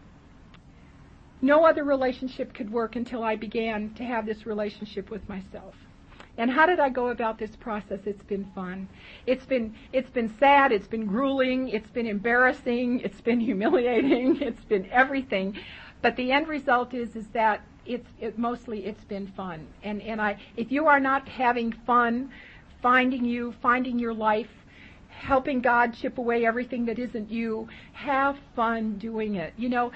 [1.40, 5.74] no other relationship could work until I began to have this relationship with myself.
[6.40, 8.00] And how did I go about this process?
[8.06, 8.88] It's been fun.
[9.26, 14.64] It's been it's been sad, it's been grueling, it's been embarrassing, it's been humiliating, it's
[14.64, 15.58] been everything.
[16.00, 19.66] But the end result is is that it's it, mostly it's been fun.
[19.82, 22.30] And and I if you are not having fun
[22.80, 24.48] finding you, finding your life,
[25.10, 27.68] helping God chip away everything that isn't you.
[27.92, 29.52] Have fun doing it.
[29.58, 29.92] You know,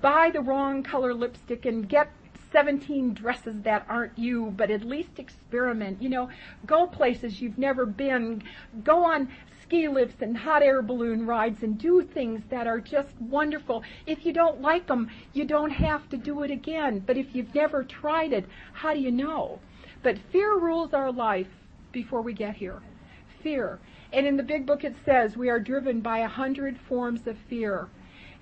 [0.00, 2.12] buy the wrong color lipstick and get
[2.58, 6.02] 17 dresses that aren't you, but at least experiment.
[6.02, 6.28] You know,
[6.66, 8.42] go places you've never been.
[8.82, 9.28] Go on
[9.62, 13.84] ski lifts and hot air balloon rides and do things that are just wonderful.
[14.06, 16.98] If you don't like them, you don't have to do it again.
[17.06, 19.60] But if you've never tried it, how do you know?
[20.02, 21.46] But fear rules our life
[21.92, 22.82] before we get here.
[23.40, 23.78] Fear.
[24.12, 27.38] And in the big book it says we are driven by a hundred forms of
[27.48, 27.88] fear.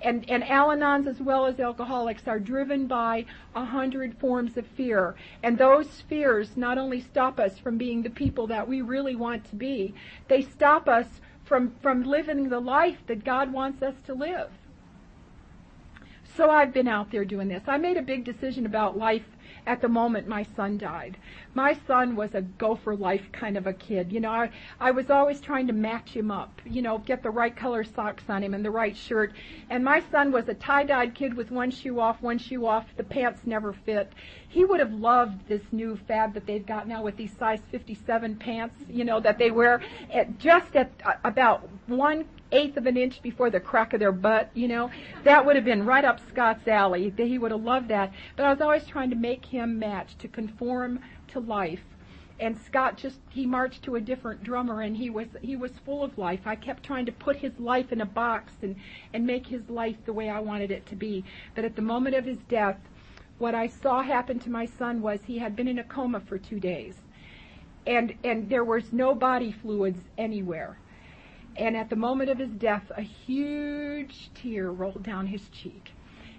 [0.02, 3.24] And, and Al-Anons as well as alcoholics are driven by
[3.54, 5.14] a hundred forms of fear.
[5.42, 9.48] And those fears not only stop us from being the people that we really want
[9.50, 9.94] to be,
[10.28, 11.06] they stop us
[11.44, 14.50] from, from living the life that God wants us to live.
[16.36, 17.62] So I've been out there doing this.
[17.66, 19.24] I made a big decision about life
[19.66, 21.16] at the moment my son died.
[21.56, 24.12] My son was a go for life kind of a kid.
[24.12, 27.30] You know, I, I was always trying to match him up, you know, get the
[27.30, 29.32] right color socks on him and the right shirt.
[29.70, 32.84] And my son was a tie-dyed kid with one shoe off, one shoe off.
[32.98, 34.12] The pants never fit.
[34.50, 38.36] He would have loved this new fad that they've got now with these size 57
[38.36, 39.80] pants, you know, that they wear
[40.12, 44.12] at just at uh, about one eighth of an inch before the crack of their
[44.12, 44.90] butt, you know.
[45.24, 47.12] That would have been right up Scott's alley.
[47.16, 48.12] He would have loved that.
[48.36, 51.00] But I was always trying to make him match, to conform
[51.36, 51.84] to life.
[52.38, 56.02] And Scott just he marched to a different drummer and he was he was full
[56.02, 56.40] of life.
[56.46, 58.76] I kept trying to put his life in a box and
[59.14, 61.24] and make his life the way I wanted it to be.
[61.54, 62.78] But at the moment of his death,
[63.38, 66.38] what I saw happen to my son was he had been in a coma for
[66.38, 66.96] 2 days.
[67.86, 70.78] And and there was no body fluids anywhere
[71.58, 75.92] and at the moment of his death, a huge tear rolled down his cheek.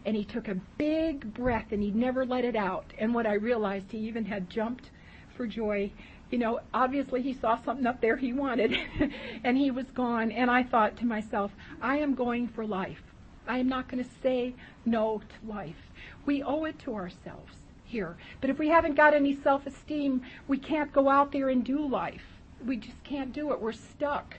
[0.07, 2.93] And he took a big breath and he never let it out.
[2.97, 4.89] And what I realized, he even had jumped
[5.35, 5.91] for joy.
[6.31, 8.73] You know, obviously he saw something up there he wanted
[9.43, 10.31] and he was gone.
[10.31, 11.51] And I thought to myself,
[11.81, 13.03] I am going for life.
[13.47, 14.55] I am not going to say
[14.85, 15.91] no to life.
[16.25, 17.53] We owe it to ourselves
[17.83, 18.15] here.
[18.39, 22.23] But if we haven't got any self-esteem, we can't go out there and do life.
[22.65, 23.59] We just can't do it.
[23.59, 24.37] We're stuck.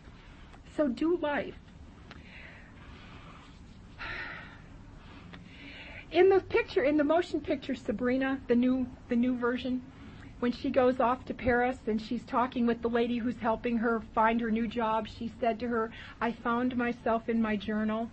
[0.75, 1.59] So do life.
[6.11, 9.83] In the picture, in the motion picture, Sabrina, the new, the new version,
[10.41, 14.01] when she goes off to Paris and she's talking with the lady who's helping her
[14.15, 15.91] find her new job, she said to her,
[16.21, 18.11] I found myself in my journal.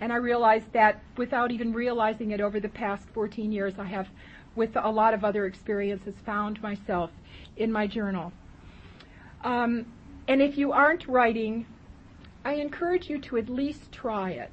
[0.00, 4.08] And I realized that without even realizing it over the past 14 years, I have,
[4.56, 7.10] with a lot of other experiences, found myself
[7.56, 8.32] in my journal.
[9.44, 9.86] Um,
[10.26, 11.66] and if you aren't writing,
[12.44, 14.52] I encourage you to at least try it.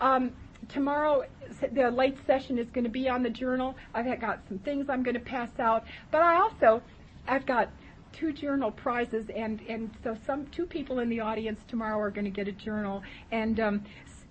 [0.00, 0.32] Um,
[0.68, 1.24] tomorrow,
[1.72, 3.76] the late session is going to be on the journal.
[3.94, 6.82] I've got some things I'm going to pass out, but I also,
[7.26, 7.70] I've got
[8.12, 12.24] two journal prizes, and and so some two people in the audience tomorrow are going
[12.24, 13.84] to get a journal, and um,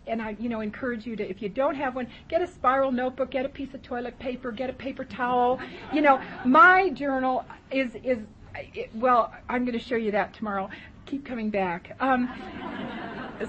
[0.08, 2.92] and I, you know, encourage you to, if you don't have one, get a spiral
[2.92, 5.60] notebook, get a piece of toilet paper, get a paper towel.
[5.94, 8.20] You know, my journal is is
[8.56, 10.70] it, well, I'm going to show you that tomorrow.
[11.06, 11.96] Keep coming back.
[12.00, 12.30] Um,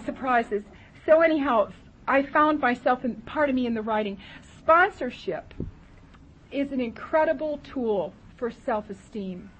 [0.04, 0.62] surprises.
[1.06, 1.70] So anyhow,
[2.08, 4.16] I found myself part of me in the writing.
[4.58, 5.52] Sponsorship
[6.50, 9.50] is an incredible tool for self-esteem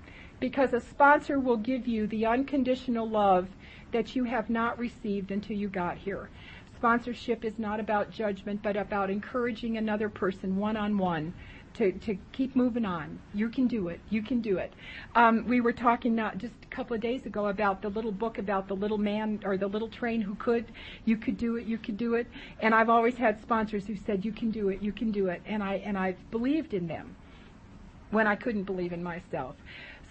[0.41, 3.49] because a sponsor will give you the unconditional love
[3.93, 6.31] that you have not received until you got here.
[6.75, 11.35] Sponsorship is not about judgment, but about encouraging another person one on one
[11.79, 13.19] to, to keep moving on.
[13.33, 14.01] You can do it.
[14.11, 14.73] You can do it.
[15.15, 18.39] Um, we were talking not just a couple of days ago about the little book
[18.39, 20.67] about the little man or the little train who could.
[21.05, 21.67] You could do it.
[21.67, 22.27] You could do it.
[22.61, 24.83] And I've always had sponsors who said, "You can do it.
[24.83, 27.17] You can do it." And I and I've believed in them
[28.11, 29.57] when I couldn't believe in myself.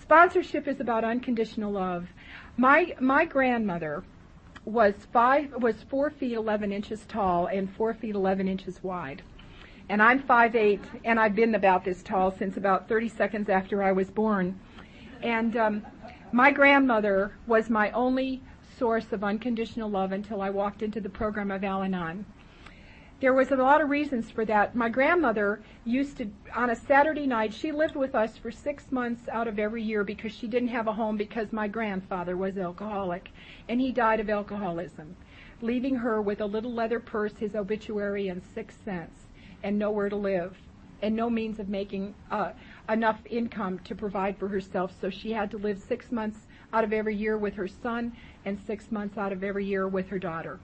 [0.01, 2.07] Sponsorship is about unconditional love.
[2.55, 4.03] My my grandmother
[4.63, 9.21] was five was four feet eleven inches tall and four feet eleven inches wide.
[9.89, 13.81] And I'm five eight, and I've been about this tall since about 30 seconds after
[13.81, 14.59] I was born.
[15.23, 15.85] And um,
[16.31, 18.41] my grandmother was my only
[18.77, 22.25] source of unconditional love until I walked into the program of Al Anon
[23.19, 24.75] there was a lot of reasons for that.
[24.75, 29.27] My grandmother used to, on a Saturday night, she lived with us for six months
[29.29, 33.29] out of every year because she didn't have a home because my grandfather was alcoholic
[33.67, 35.15] and he died of alcoholism,
[35.61, 39.25] leaving her with a little leather purse, his obituary, and six cents,
[39.67, 40.55] and nowhere to live,
[41.01, 42.51] and no means of making uh,
[42.87, 44.93] enough income to provide for herself.
[45.01, 46.39] So she had to live six months
[46.71, 48.13] out of every year with her son
[48.45, 50.57] and six months out of every year with her daughter.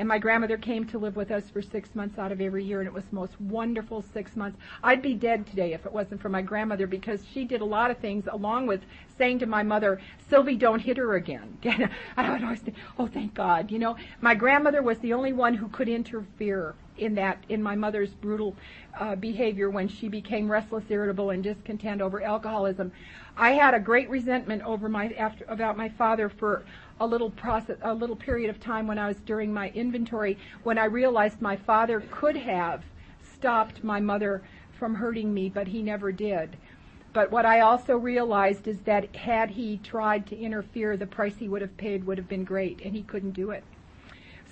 [0.00, 2.80] And my grandmother came to live with us for six months out of every year,
[2.80, 4.58] and it was the most wonderful six months.
[4.82, 7.90] I'd be dead today if it wasn't for my grandmother because she did a lot
[7.90, 8.80] of things along with
[9.18, 11.58] saying to my mother, Sylvie, don't hit her again.
[12.16, 13.70] I would always think, oh, thank God.
[13.70, 17.74] You know, my grandmother was the only one who could interfere in that, in my
[17.76, 18.56] mother's brutal
[18.98, 22.90] uh, behavior when she became restless, irritable, and discontent over alcoholism.
[23.36, 26.64] I had a great resentment over my after about my father for
[27.00, 30.78] a little process, a little period of time when I was during my inventory when
[30.78, 32.84] I realized my father could have
[33.34, 34.42] stopped my mother
[34.78, 36.56] from hurting me, but he never did.
[37.12, 41.48] But what I also realized is that had he tried to interfere, the price he
[41.48, 43.64] would have paid would have been great, and he couldn't do it.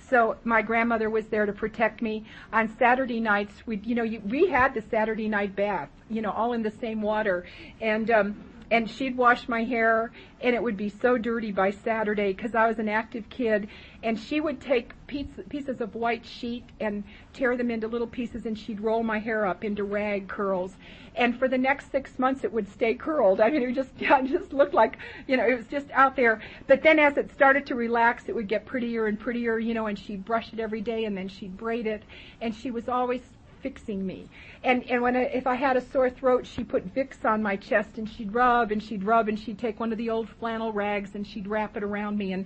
[0.09, 2.25] So my grandmother was there to protect me.
[2.51, 6.53] On Saturday nights, we, you know, we had the Saturday night bath, you know, all
[6.53, 7.45] in the same water,
[7.79, 10.11] and um, and she'd wash my hair
[10.41, 13.67] and it would be so dirty by Saturday because I was an active kid.
[14.01, 17.03] And she would take pieces of white sheet and
[17.33, 20.77] tear them into little pieces and she'd roll my hair up into rag curls.
[21.15, 23.41] And for the next six months it would stay curled.
[23.41, 24.97] I mean it just it just looked like
[25.27, 26.41] you know it was just out there.
[26.67, 29.87] But then as it started to relax it would get prettier and prettier you know
[29.87, 32.03] and she'd brush it every day and then she'd braid it.
[32.39, 33.21] And she was always
[33.61, 34.27] fixing me.
[34.63, 37.55] And and when I, if I had a sore throat, she put Vicks on my
[37.55, 40.71] chest and she'd rub and she'd rub and she'd take one of the old flannel
[40.73, 42.45] rags and she'd wrap it around me and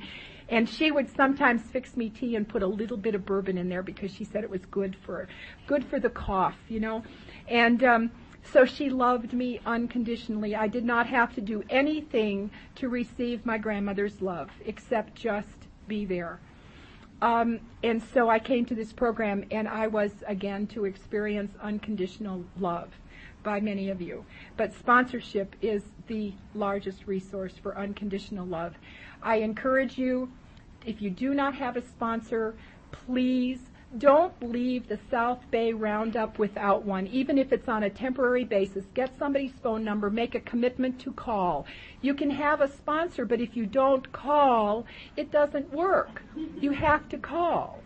[0.50, 3.70] and she would sometimes fix me tea and put a little bit of bourbon in
[3.70, 5.28] there because she said it was good for
[5.68, 7.04] good for the cough, you know.
[7.48, 8.12] And um
[8.52, 10.56] so she loved me unconditionally.
[10.56, 16.06] I did not have to do anything to receive my grandmother's love except just be
[16.06, 16.40] there.
[17.24, 22.44] Um, and so I came to this program, and I was again to experience unconditional
[22.60, 22.90] love
[23.44, 24.26] by many of you.
[24.58, 28.76] But sponsorship is the largest resource for unconditional love.
[29.22, 30.34] I encourage you,
[30.86, 32.56] if you do not have a sponsor,
[32.92, 33.60] please
[33.98, 38.86] don't leave the South Bay Roundup without one, even if it's on a temporary basis.
[38.94, 41.66] Get somebody's phone number, make a commitment to call.
[42.02, 44.86] You can have a sponsor, but if you don't call,
[45.16, 46.24] it doesn't work.
[46.60, 47.80] You have to call.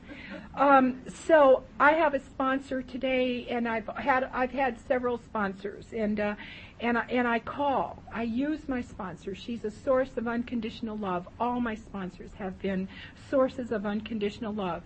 [0.56, 6.20] Um, so I have a sponsor today, and I've had I've had several sponsors, and
[6.20, 6.36] uh,
[6.80, 8.02] and I, and I call.
[8.14, 9.36] I use my sponsor.
[9.36, 11.28] She's a source of unconditional love.
[11.40, 12.88] All my sponsors have been
[13.30, 14.84] sources of unconditional love.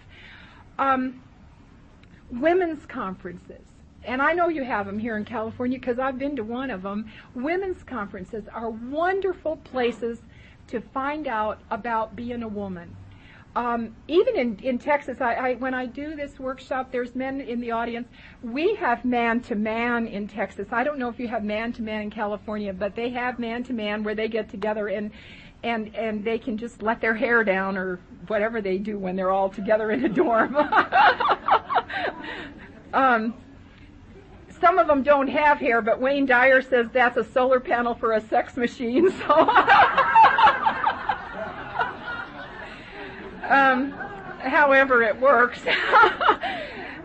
[0.79, 1.21] Um,
[2.31, 3.61] women's conferences.
[4.03, 6.81] And I know you have them here in California because I've been to one of
[6.81, 7.11] them.
[7.35, 10.19] Women's conferences are wonderful places
[10.67, 12.95] to find out about being a woman.
[13.53, 17.59] Um, even in, in Texas, I, I, when I do this workshop, there's men in
[17.59, 18.07] the audience.
[18.41, 20.67] We have man to man in Texas.
[20.71, 23.63] I don't know if you have man to man in California, but they have man
[23.65, 25.11] to man where they get together and
[25.63, 29.31] and and they can just let their hair down or whatever they do when they're
[29.31, 30.55] all together in a dorm.
[32.93, 33.33] um,
[34.59, 38.13] some of them don't have hair, but Wayne Dyer says that's a solar panel for
[38.13, 39.11] a sex machine.
[39.21, 39.33] So,
[43.49, 43.91] um,
[44.39, 45.59] however it works.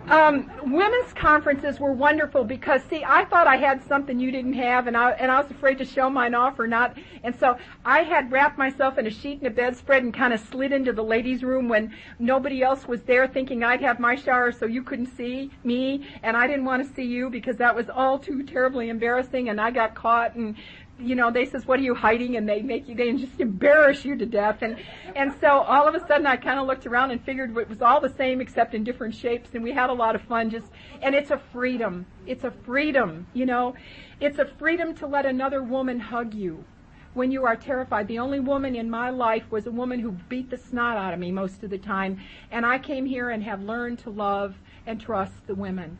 [0.08, 4.86] Um, women's conferences were wonderful because, see, I thought I had something you didn't have,
[4.86, 8.02] and I and I was afraid to show mine off or not, and so I
[8.02, 11.02] had wrapped myself in a sheet and a bedspread and kind of slid into the
[11.02, 15.16] ladies' room when nobody else was there, thinking I'd have my shower so you couldn't
[15.16, 18.88] see me, and I didn't want to see you because that was all too terribly
[18.90, 20.56] embarrassing, and I got caught and
[20.98, 22.36] you know, they says, what are you hiding?
[22.36, 24.62] And they make you, they just embarrass you to death.
[24.62, 24.76] And,
[25.14, 27.82] and so all of a sudden I kind of looked around and figured it was
[27.82, 29.50] all the same except in different shapes.
[29.54, 30.68] And we had a lot of fun just,
[31.02, 32.06] and it's a freedom.
[32.26, 33.74] It's a freedom, you know.
[34.20, 36.64] It's a freedom to let another woman hug you
[37.12, 38.08] when you are terrified.
[38.08, 41.20] The only woman in my life was a woman who beat the snot out of
[41.20, 42.20] me most of the time.
[42.50, 44.54] And I came here and have learned to love
[44.86, 45.98] and trust the women.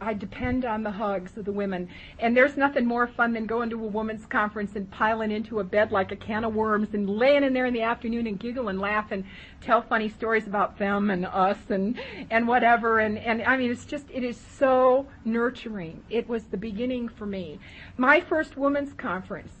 [0.00, 1.88] I depend on the hugs of the women.
[2.18, 5.64] And there's nothing more fun than going to a women's conference and piling into a
[5.64, 8.68] bed like a can of worms and laying in there in the afternoon and giggle
[8.68, 9.24] and laugh and
[9.60, 11.98] tell funny stories about them and us and,
[12.30, 13.00] and whatever.
[13.00, 16.02] And, and I mean, it's just, it is so nurturing.
[16.10, 17.58] It was the beginning for me.
[17.96, 19.52] My first women's conference,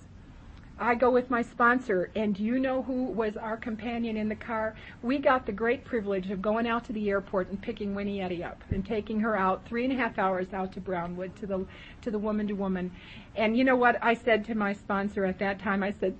[0.80, 4.76] I go with my sponsor, and you know who was our companion in the car?
[5.02, 8.44] We got the great privilege of going out to the airport and picking Winnie Eddy
[8.44, 11.66] up and taking her out three and a half hours out to Brownwood to the
[12.02, 12.92] to the woman to woman.
[13.34, 15.82] And you know what I said to my sponsor at that time?
[15.82, 16.16] I said,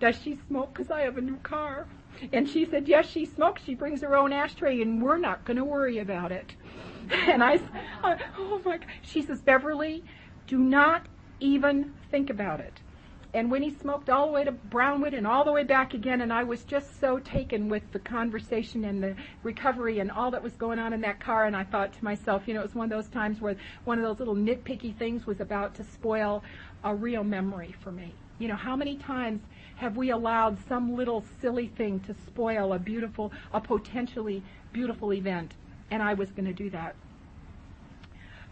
[0.00, 0.72] "Does she smoke?
[0.72, 1.86] Because I have a new car."
[2.32, 3.64] And she said, "Yes, she smokes.
[3.64, 6.54] She brings her own ashtray, and we're not going to worry about it."
[7.10, 7.60] And I,
[8.38, 8.86] oh my God.
[9.02, 10.02] She says, "Beverly,
[10.46, 11.04] do not
[11.38, 12.80] even think about it."
[13.34, 16.20] And when he smoked all the way to Brownwood and all the way back again,
[16.20, 20.42] and I was just so taken with the conversation and the recovery and all that
[20.42, 22.76] was going on in that car, and I thought to myself, you know, it was
[22.76, 26.44] one of those times where one of those little nitpicky things was about to spoil
[26.84, 28.14] a real memory for me.
[28.38, 29.40] You know, how many times
[29.76, 35.54] have we allowed some little silly thing to spoil a beautiful, a potentially beautiful event?
[35.90, 36.94] And I was going to do that.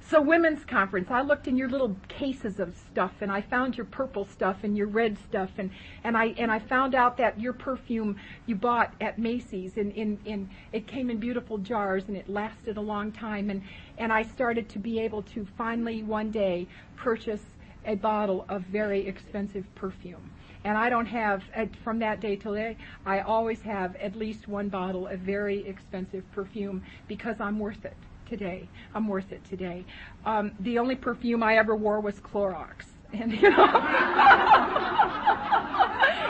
[0.08, 3.86] So women's conference, I looked in your little cases of stuff and I found your
[3.86, 5.70] purple stuff and your red stuff and,
[6.04, 10.18] and I and I found out that your perfume you bought at Macy's and in,
[10.24, 13.62] in it came in beautiful jars and it lasted a long time and,
[13.96, 17.44] and I started to be able to finally one day purchase
[17.86, 20.30] a bottle of very expensive perfume.
[20.64, 21.42] And I don't have,
[21.82, 26.22] from that day till today, I always have at least one bottle of very expensive
[26.32, 27.96] perfume because I'm worth it
[28.32, 28.66] today.
[28.94, 29.84] I'm worth it today.
[30.24, 32.86] Um, the only perfume I ever wore was Clorox.
[33.14, 33.66] And, you know,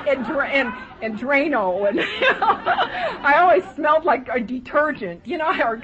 [0.09, 5.47] and, and, and Drano, and, you know, I always smelled like a detergent, you know,
[5.47, 5.81] or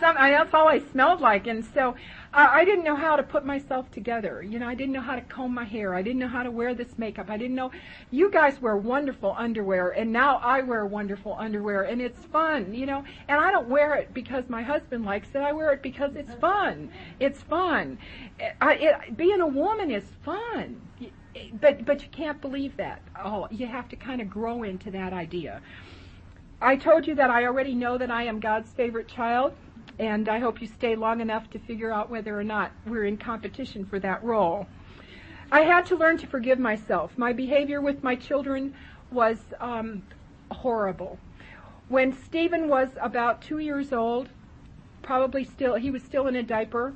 [0.00, 1.46] some, that's all I smelled like.
[1.46, 1.94] And so,
[2.32, 4.40] I didn't know how to put myself together.
[4.40, 5.94] You know, I didn't know how to comb my hair.
[5.94, 7.28] I didn't know how to wear this makeup.
[7.28, 7.72] I didn't know.
[8.12, 12.72] You guys wear wonderful underwear, and now I wear wonderful underwear, and it's fun.
[12.72, 15.38] You know, and I don't wear it because my husband likes it.
[15.38, 16.90] I wear it because it's fun.
[17.18, 17.98] It's fun.
[18.60, 20.80] I, it, being a woman is fun.
[21.60, 23.02] But but you can't believe that.
[23.24, 25.62] Oh, you have to kind of grow into that idea.
[26.62, 29.54] I told you that I already know that I am God's favorite child
[29.98, 33.16] and I hope you stay long enough to figure out whether or not we're in
[33.16, 34.66] competition for that role.
[35.52, 37.16] I had to learn to forgive myself.
[37.18, 38.74] My behavior with my children
[39.10, 40.02] was um,
[40.50, 41.18] horrible.
[41.88, 44.28] When Stephen was about two years old,
[45.02, 46.94] probably still, he was still in a diaper.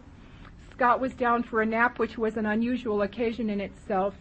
[0.71, 4.15] Scott was down for a nap, which was an unusual occasion in itself.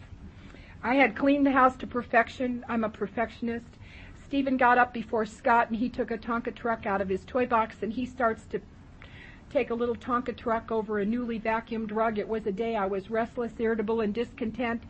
[0.82, 2.64] I had cleaned the house to perfection.
[2.68, 3.66] I'm a perfectionist.
[4.34, 7.46] Stephen got up before Scott and he took a Tonka truck out of his toy
[7.46, 8.60] box and he starts to
[9.48, 12.18] take a little Tonka truck over a newly vacuumed rug.
[12.18, 14.82] It was a day I was restless, irritable, and discontent.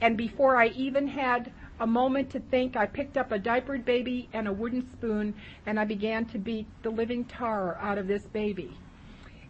[0.00, 4.28] And before I even had a moment to think, I picked up a diapered baby
[4.32, 5.34] and a wooden spoon,
[5.66, 8.76] and I began to beat the living tar out of this baby.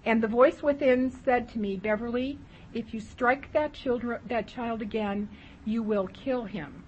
[0.04, 2.38] And the voice within said to me, Beverly,
[2.74, 5.30] if you strike that, children, that child again,
[5.64, 6.84] you will kill him.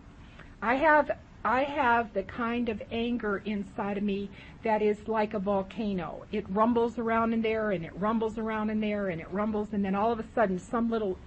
[0.60, 1.12] I have
[1.44, 4.30] I have the kind of anger inside of me
[4.62, 6.24] that is like a volcano.
[6.30, 9.84] It rumbles around in there and it rumbles around in there and it rumbles and
[9.84, 11.18] then all of a sudden some little,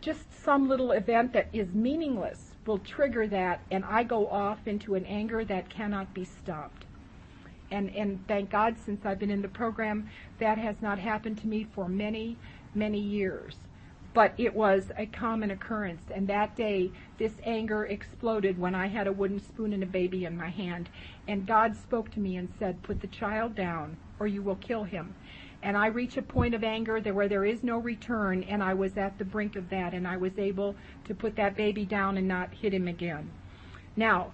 [0.00, 4.96] just some little event that is meaningless will trigger that and I go off into
[4.96, 6.84] an anger that cannot be stopped.
[7.70, 11.46] And, and thank God since I've been in the program, that has not happened to
[11.46, 12.36] me for many,
[12.74, 13.56] many years
[14.14, 16.02] but it was a common occurrence.
[16.14, 20.24] And that day, this anger exploded when I had a wooden spoon and a baby
[20.24, 20.88] in my hand.
[21.26, 24.84] And God spoke to me and said, Put the child down, or you will kill
[24.84, 25.14] him.
[25.62, 28.96] and I reach a point of anger where there is no return, and I was
[28.96, 30.74] at the brink of that, and I was able
[31.04, 33.30] to put that baby down and not hit him again.
[33.96, 34.32] Now,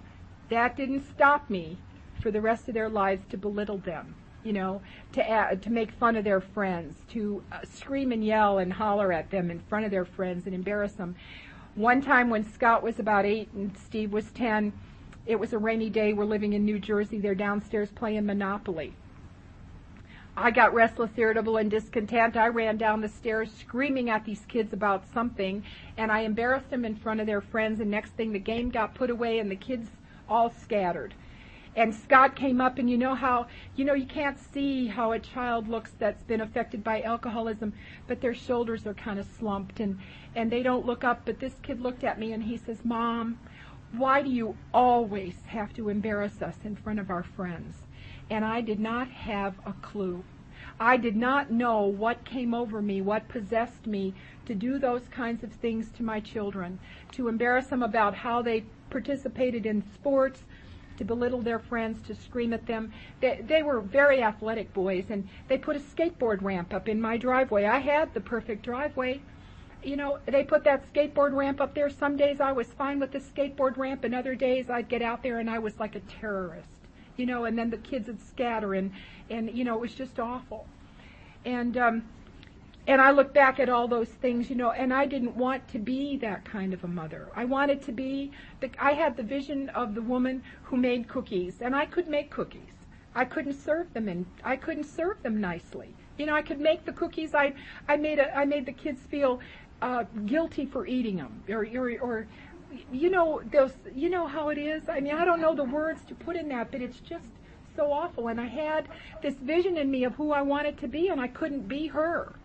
[0.49, 1.77] that didn't stop me
[2.19, 4.81] for the rest of their lives to belittle them, you know,
[5.13, 9.11] to add, to make fun of their friends, to uh, scream and yell and holler
[9.11, 11.15] at them in front of their friends and embarrass them.
[11.75, 14.73] One time when Scott was about eight and Steve was ten,
[15.25, 16.13] it was a rainy day.
[16.13, 17.19] We're living in New Jersey.
[17.19, 18.93] They're downstairs playing Monopoly.
[20.35, 22.37] I got restless, irritable, and discontent.
[22.37, 25.63] I ran down the stairs screaming at these kids about something,
[25.97, 27.81] and I embarrassed them in front of their friends.
[27.81, 29.89] And next thing, the game got put away, and the kids
[30.29, 31.13] all scattered.
[31.79, 35.19] And Scott came up, and you know how, you know, you can't see how a
[35.19, 37.73] child looks that's been affected by alcoholism,
[38.05, 39.97] but their shoulders are kind of slumped, and,
[40.35, 41.21] and they don't look up.
[41.25, 43.39] But this kid looked at me, and he says, Mom,
[43.93, 47.77] why do you always have to embarrass us in front of our friends?
[48.29, 50.23] and I did not have a clue.
[50.79, 54.13] I did not know what came over me, what possessed me
[54.45, 56.79] to do those kinds of things to my children,
[57.13, 60.43] to embarrass them about how they participated in sports,
[60.99, 62.93] to belittle their friends, to scream at them.
[63.19, 67.17] They, they were very athletic boys, and they put a skateboard ramp up in my
[67.17, 67.65] driveway.
[67.65, 69.21] I had the perfect driveway.
[69.83, 71.89] You know, they put that skateboard ramp up there.
[71.89, 75.23] Some days I was fine with the skateboard ramp, and other days I'd get out
[75.23, 76.69] there and I was like a terrorist
[77.19, 78.91] you know, and then the kids would scatter and,
[79.29, 80.65] and, you know, it was just awful.
[81.43, 82.03] And, um,
[82.89, 85.77] and I look back at all those things, you know, and I didn't want to
[85.77, 87.29] be that kind of a mother.
[87.35, 91.61] I wanted to be, the, I had the vision of the woman who made cookies,
[91.61, 92.73] and I could make cookies.
[93.13, 95.93] I couldn't serve them and I couldn't serve them nicely.
[96.17, 97.35] You know, I could make the cookies.
[97.35, 97.53] I
[97.87, 99.39] I made a, I made the kids feel
[99.83, 102.27] uh, guilty for eating them, or or, or
[102.91, 106.01] you know those you know how it is i mean i don't know the words
[106.07, 107.25] to put in that but it's just
[107.75, 108.87] so awful and i had
[109.23, 112.35] this vision in me of who i wanted to be and i couldn't be her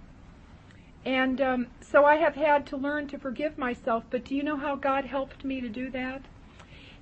[1.05, 4.57] and um, so i have had to learn to forgive myself but do you know
[4.57, 6.23] how god helped me to do that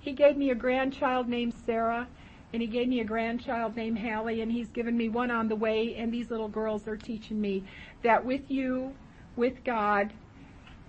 [0.00, 2.06] he gave me a grandchild named sarah
[2.52, 5.56] and he gave me a grandchild named Hallie, and he's given me one on the
[5.56, 7.64] way, and these little girls are teaching me
[8.02, 8.94] that with you,
[9.36, 10.12] with God,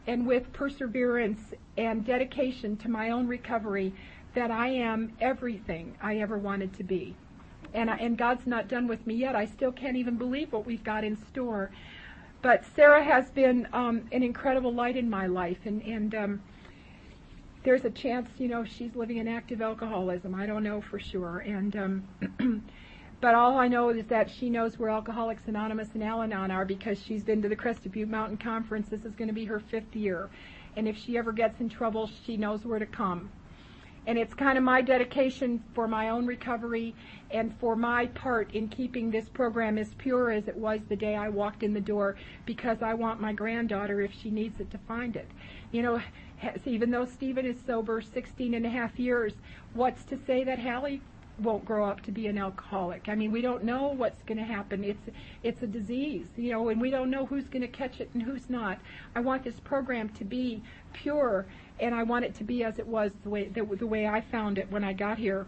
[0.06, 3.94] and with perseverance and dedication to my own recovery
[4.36, 7.16] that I am everything I ever wanted to be.
[7.74, 9.36] And, I, and God's not done with me yet.
[9.36, 11.72] I still can't even believe what we've got in store.
[12.44, 16.44] But Sarah has been um, an incredible light in my life, and, and um,
[17.64, 20.36] there's a chance, you know, she's living in active alcoholism.
[20.36, 21.40] I don't know for sure.
[21.40, 22.64] And um,
[23.24, 26.66] But all I know is that she knows where Alcoholics Anonymous and Al Anon are
[26.66, 28.90] because she's been to the Crested Butte Mountain Conference.
[28.90, 30.30] This is going to be her fifth year.
[30.76, 33.32] And if she ever gets in trouble, she knows where to come.
[34.06, 36.94] And it's kind of my dedication for my own recovery
[37.32, 41.16] and for my part in keeping this program as pure as it was the day
[41.16, 42.16] I walked in the door
[42.46, 45.28] because I want my granddaughter, if she needs it, to find it.
[45.72, 46.02] You know,
[46.66, 49.34] even though Stephen is sober 16 and a half years,
[49.74, 51.02] what's to say that Hallie
[51.40, 53.10] won't grow up to be an alcoholic.
[53.10, 54.84] I mean, we don't know what's going to happen.
[54.84, 55.10] It's
[55.42, 58.22] it's a disease, you know, and we don't know who's going to catch it and
[58.22, 58.80] who's not.
[59.16, 60.62] I want this program to be
[60.94, 61.46] pure,
[61.80, 64.22] and I want it to be as it was the way the, the way I
[64.22, 65.46] found it when I got here.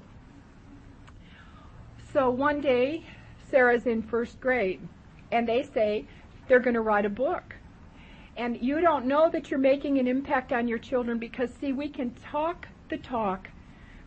[2.14, 3.04] So one day,
[3.50, 4.80] Sarah's in first grade,
[5.32, 6.06] and they say
[6.48, 7.56] they're going to write a book.
[8.38, 11.88] And you don't know that you're making an impact on your children because, see, we
[11.88, 13.50] can talk the talk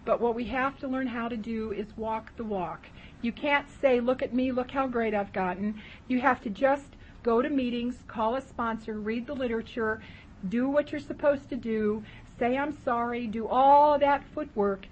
[0.08, 2.86] but what we have to learn how to do is walk the walk.
[3.20, 5.82] You can't say, look at me, look how great I've gotten.
[6.08, 10.00] You have to just go to meetings, call a sponsor, read the literature,
[10.48, 12.02] do what you're supposed to do,
[12.38, 14.86] say I'm sorry, do all that footwork,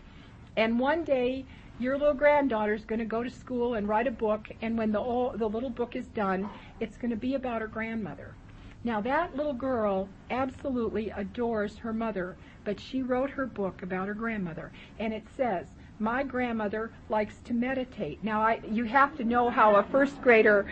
[0.57, 1.45] and one day
[1.79, 5.33] your little granddaughter's going to go to school and write a book, and when the,
[5.37, 6.49] the little book is done,
[6.81, 8.35] it's going to be about her grandmother.
[8.83, 14.15] Now that little girl absolutely adores her mother, but she wrote her book about her
[14.15, 15.67] grandmother, and it says,
[15.99, 18.23] my grandmother likes to meditate.
[18.23, 20.71] Now, I, you have to know how a first grader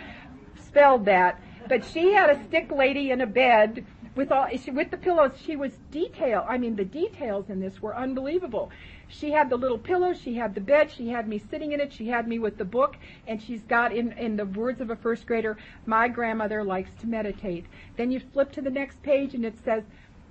[0.67, 4.97] spelled that, but she had a stick lady in a bed with all with the
[4.97, 5.33] pillows.
[5.45, 6.45] She was detail.
[6.49, 8.71] I mean, the details in this were unbelievable.
[9.09, 11.93] She had the little pillow, she had the bed, she had me sitting in it,
[11.93, 12.97] she had me with the book,
[13.27, 17.07] and she's got in in the words of a first grader, my grandmother likes to
[17.07, 17.67] meditate.
[17.97, 19.85] Then you flip to the next page and it says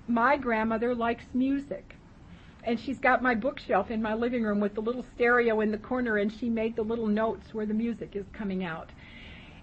[0.08, 1.94] my grandmother likes music.
[2.64, 5.78] And she's got my bookshelf in my living room with the little stereo in the
[5.78, 8.88] corner, and she made the little notes where the music is coming out.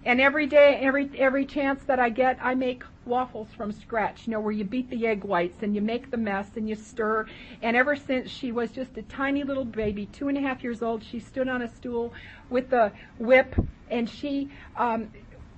[0.03, 4.25] And every day, every every chance that I get, I make waffles from scratch.
[4.25, 6.75] You know, where you beat the egg whites and you make the mess and you
[6.75, 7.27] stir.
[7.61, 10.81] And ever since she was just a tiny little baby, two and a half years
[10.81, 12.13] old, she stood on a stool
[12.49, 13.55] with the whip,
[13.89, 15.11] and she um,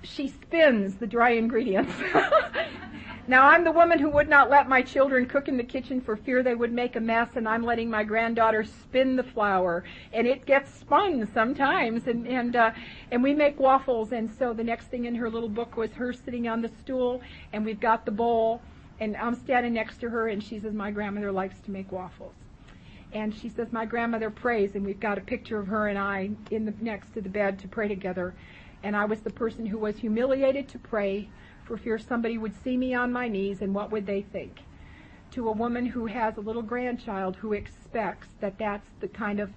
[0.03, 1.93] she spins the dry ingredients.
[3.27, 6.15] now I'm the woman who would not let my children cook in the kitchen for
[6.15, 10.27] fear they would make a mess, and I'm letting my granddaughter spin the flour, and
[10.27, 12.71] it gets spun sometimes, and and uh,
[13.11, 14.11] and we make waffles.
[14.11, 17.21] And so the next thing in her little book was her sitting on the stool,
[17.53, 18.61] and we've got the bowl,
[18.99, 22.33] and I'm standing next to her, and she says my grandmother likes to make waffles.
[23.13, 26.31] And she says my grandmother prays, and we've got a picture of her and I
[26.49, 28.33] in the next to the bed to pray together
[28.83, 31.29] and I was the person who was humiliated to pray
[31.63, 34.59] for fear somebody would see me on my knees and what would they think.
[35.31, 39.51] To a woman who has a little grandchild who expects that that's the kind of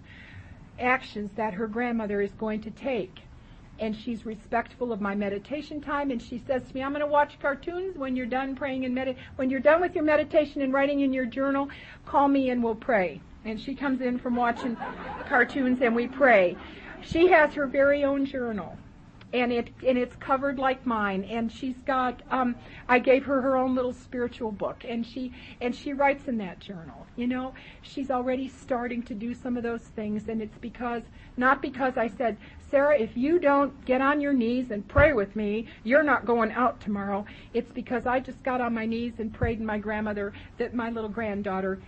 [0.78, 3.20] actions that her grandmother is going to take.
[3.78, 7.07] And she's respectful of my meditation time, and she says to me, I'm going to
[7.07, 10.73] watch cartoons when you're done praying and medit- when you're done with your meditation and
[10.73, 11.69] writing in your journal,
[12.07, 13.20] call me and we'll pray.
[13.44, 14.77] And she comes in from watching
[15.28, 16.57] cartoons and we pray.
[17.03, 18.78] She has her very own journal
[19.41, 21.25] and it and it's covered like mine.
[21.25, 22.57] And she's got um
[22.89, 26.61] I gave her her own little spiritual book and she and she writes in that
[26.61, 27.55] journal you know?
[27.83, 31.03] She's already starting to do some of those things and it's because
[31.37, 32.37] not because I said
[32.71, 36.53] Sarah if you don't get on your knees and pray with me you're not going
[36.53, 37.25] out tomorrow.
[37.53, 40.91] It's because I just got on my knees and prayed to my grandmother that my
[40.91, 41.81] little granddaughter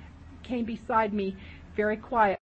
[0.42, 1.36] came beside me
[1.76, 2.36] very quiet